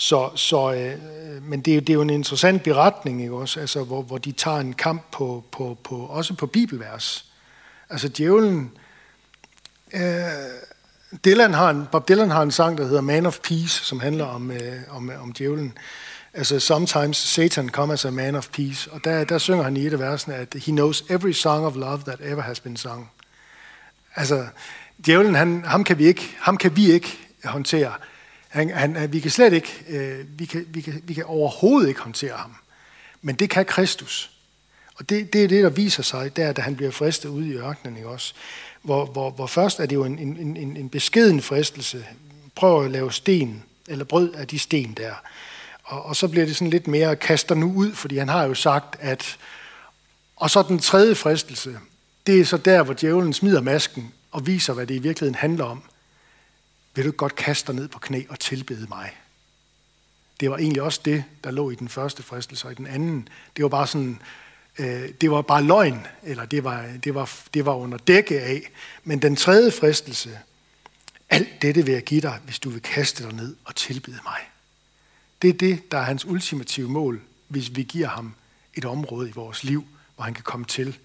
[0.00, 0.98] Så, så, øh,
[1.42, 3.60] men det er, det er jo en interessant beretning, ikke også?
[3.60, 7.24] Altså, hvor, hvor de tager en kamp på, på, på, også på bibelvers.
[7.90, 8.72] Altså djævlen,
[9.94, 10.00] øh,
[11.24, 14.24] Dylan har en, Bob Dylan har en sang, der hedder Man of Peace, som handler
[14.24, 15.78] om, øh, om, øh, om djævlen.
[16.34, 18.92] Altså, sometimes Satan comes as a man of peace.
[18.92, 21.76] Og der, der synger han i et af versene, at he knows every song of
[21.76, 23.10] love that ever has been sung.
[24.16, 24.46] Altså,
[25.06, 27.92] djævlen, han, ham, kan vi ikke, ham kan vi ikke håndtere.
[28.50, 32.00] Han, han, vi kan slet ikke, øh, vi, kan, vi, kan, vi kan overhovedet ikke
[32.00, 32.54] håndtere ham.
[33.22, 34.30] Men det kan Kristus.
[34.94, 37.52] Og det, det er det, der viser sig, der, da han bliver fristet ude i
[37.52, 37.96] ørkenen.
[37.96, 38.34] Ikke også?
[38.82, 42.06] hvor, hvor, hvor først er det jo en, en, en, en beskeden fristelse.
[42.54, 45.12] Prøv at lave sten, eller brød af de sten der.
[45.84, 48.54] Og, og så bliver det sådan lidt mere, kaster nu ud, fordi han har jo
[48.54, 49.38] sagt, at...
[50.36, 51.78] Og så den tredje fristelse,
[52.26, 55.64] det er så der, hvor djævlen smider masken og viser, hvad det i virkeligheden handler
[55.64, 55.82] om.
[56.94, 59.16] Vil du godt kaste dig ned på knæ og tilbede mig?
[60.40, 63.28] Det var egentlig også det, der lå i den første fristelse, og i den anden,
[63.56, 64.22] det var bare sådan,
[64.78, 68.70] øh, det var bare løgn, eller det var, det, var, det var under dække af.
[69.04, 70.38] Men den tredje fristelse,
[71.30, 74.40] alt dette vil jeg give dig, hvis du vil kaste dig ned og tilbede mig.
[75.42, 78.34] Det er det, der er hans ultimative mål, hvis vi giver ham
[78.74, 80.98] et område i vores liv, hvor han kan komme til.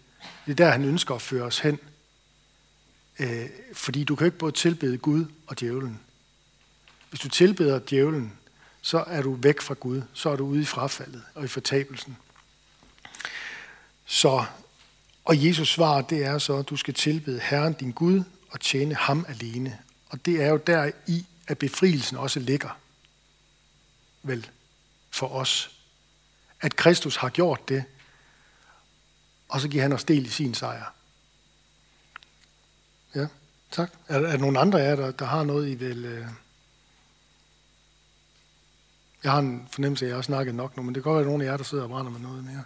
[0.46, 1.80] Det er der, han ønsker at føre os hen.
[3.20, 5.99] Øh, fordi du kan ikke både tilbede Gud og djævlen.
[7.09, 8.34] Hvis du tilbeder djævlen,
[8.82, 10.01] så er du væk fra Gud.
[10.13, 12.18] Så er du ude i frafaldet og i fortabelsen.
[14.05, 14.45] Så,
[15.26, 18.95] og Jesus svar, det er så, at du skal tilbede Herren din Gud og tjene
[18.95, 19.80] ham alene.
[20.09, 22.80] Og det er jo der i, at befrielsen også ligger.
[24.24, 24.49] Vel,
[25.11, 25.72] for os.
[26.61, 27.84] At Kristus har gjort det,
[29.49, 30.94] og så giver han os del i sin sejr.
[33.16, 33.28] Ja,
[33.72, 33.92] tak.
[34.08, 36.06] Er, er der nogen andre af jer, der, der har noget, I vil...
[36.06, 36.26] Øh...
[39.24, 41.16] Jeg har en fornemmelse af, at jeg har snakket nok nu, men det kan godt
[41.16, 42.64] være, at nogen af jer, der sidder og brænder med noget mere.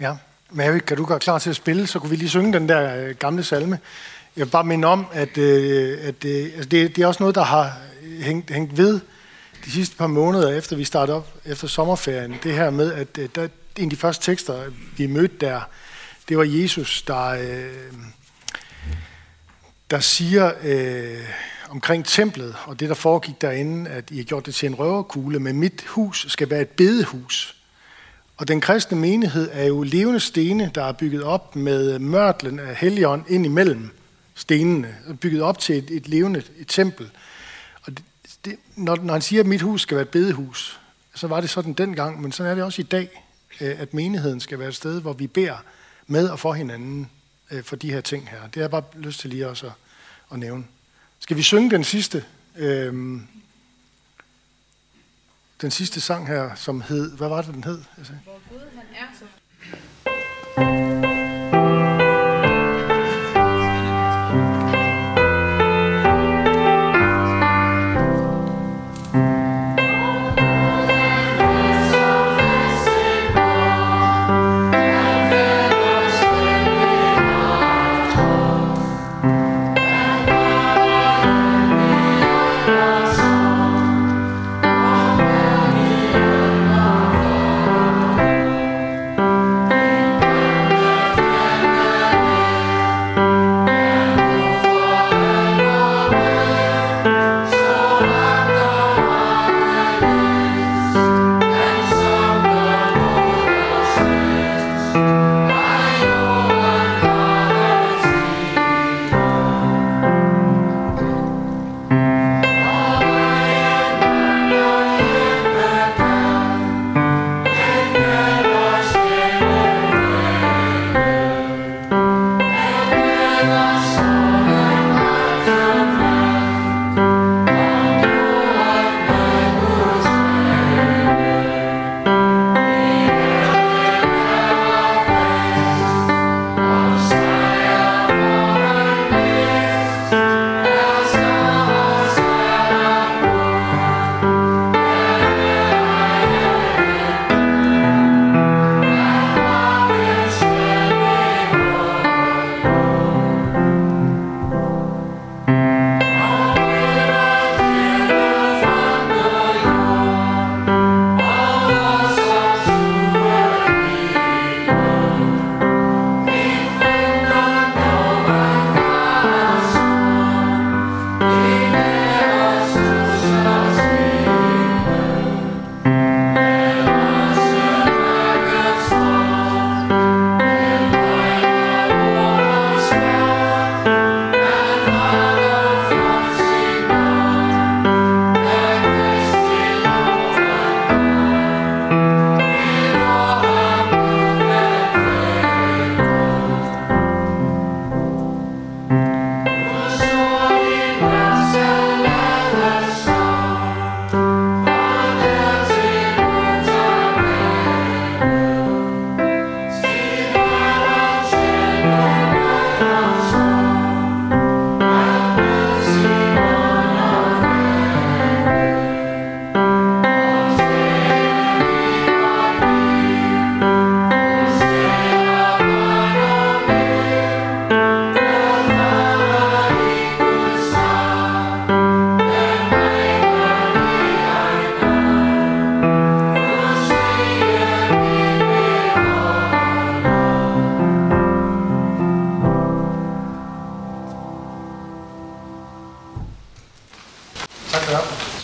[0.00, 0.16] Ja,
[0.50, 2.96] Mary, kan du gøre klar til at spille, så kunne vi lige synge den der
[2.96, 3.78] øh, gamle salme.
[4.36, 7.34] Jeg vil bare minde om, at, øh, at øh, altså det, det er også noget,
[7.34, 7.78] der har
[8.20, 9.00] hængt, hængt ved
[9.64, 12.34] de sidste par måneder, efter vi startede op efter sommerferien.
[12.42, 15.60] Det her med, at øh, der, en af de første tekster, vi mødte der,
[16.28, 17.92] det var Jesus, der, øh,
[19.90, 21.28] der siger øh,
[21.68, 25.40] omkring templet og det, der foregik derinde, at I har gjort det til en røverkugle,
[25.40, 27.56] men mit hus skal være et bedehus.
[28.36, 32.76] Og den kristne menighed er jo levende stene, der er bygget op med mørtlen af
[32.76, 33.90] helion ind imellem
[34.34, 37.10] stenene, og bygget op til et, et levende et tempel.
[37.82, 38.04] Og det,
[38.44, 40.80] det, når, når han siger, at mit hus skal være et bedehus,
[41.14, 43.24] så var det sådan dengang, men sådan er det også i dag,
[43.60, 45.64] øh, at menigheden skal være et sted, hvor vi beder
[46.06, 47.10] med og for hinanden
[47.50, 48.42] øh, for de her ting her.
[48.42, 49.72] Det har jeg bare lyst til lige også at,
[50.32, 50.64] at nævne.
[51.20, 52.24] Skal vi synge den sidste?
[52.56, 53.20] Øh,
[55.60, 57.82] den sidste sang her, som hed, hvad var det, den hed?
[57.98, 58.12] Altså?
[58.24, 58.75] Hvor Gud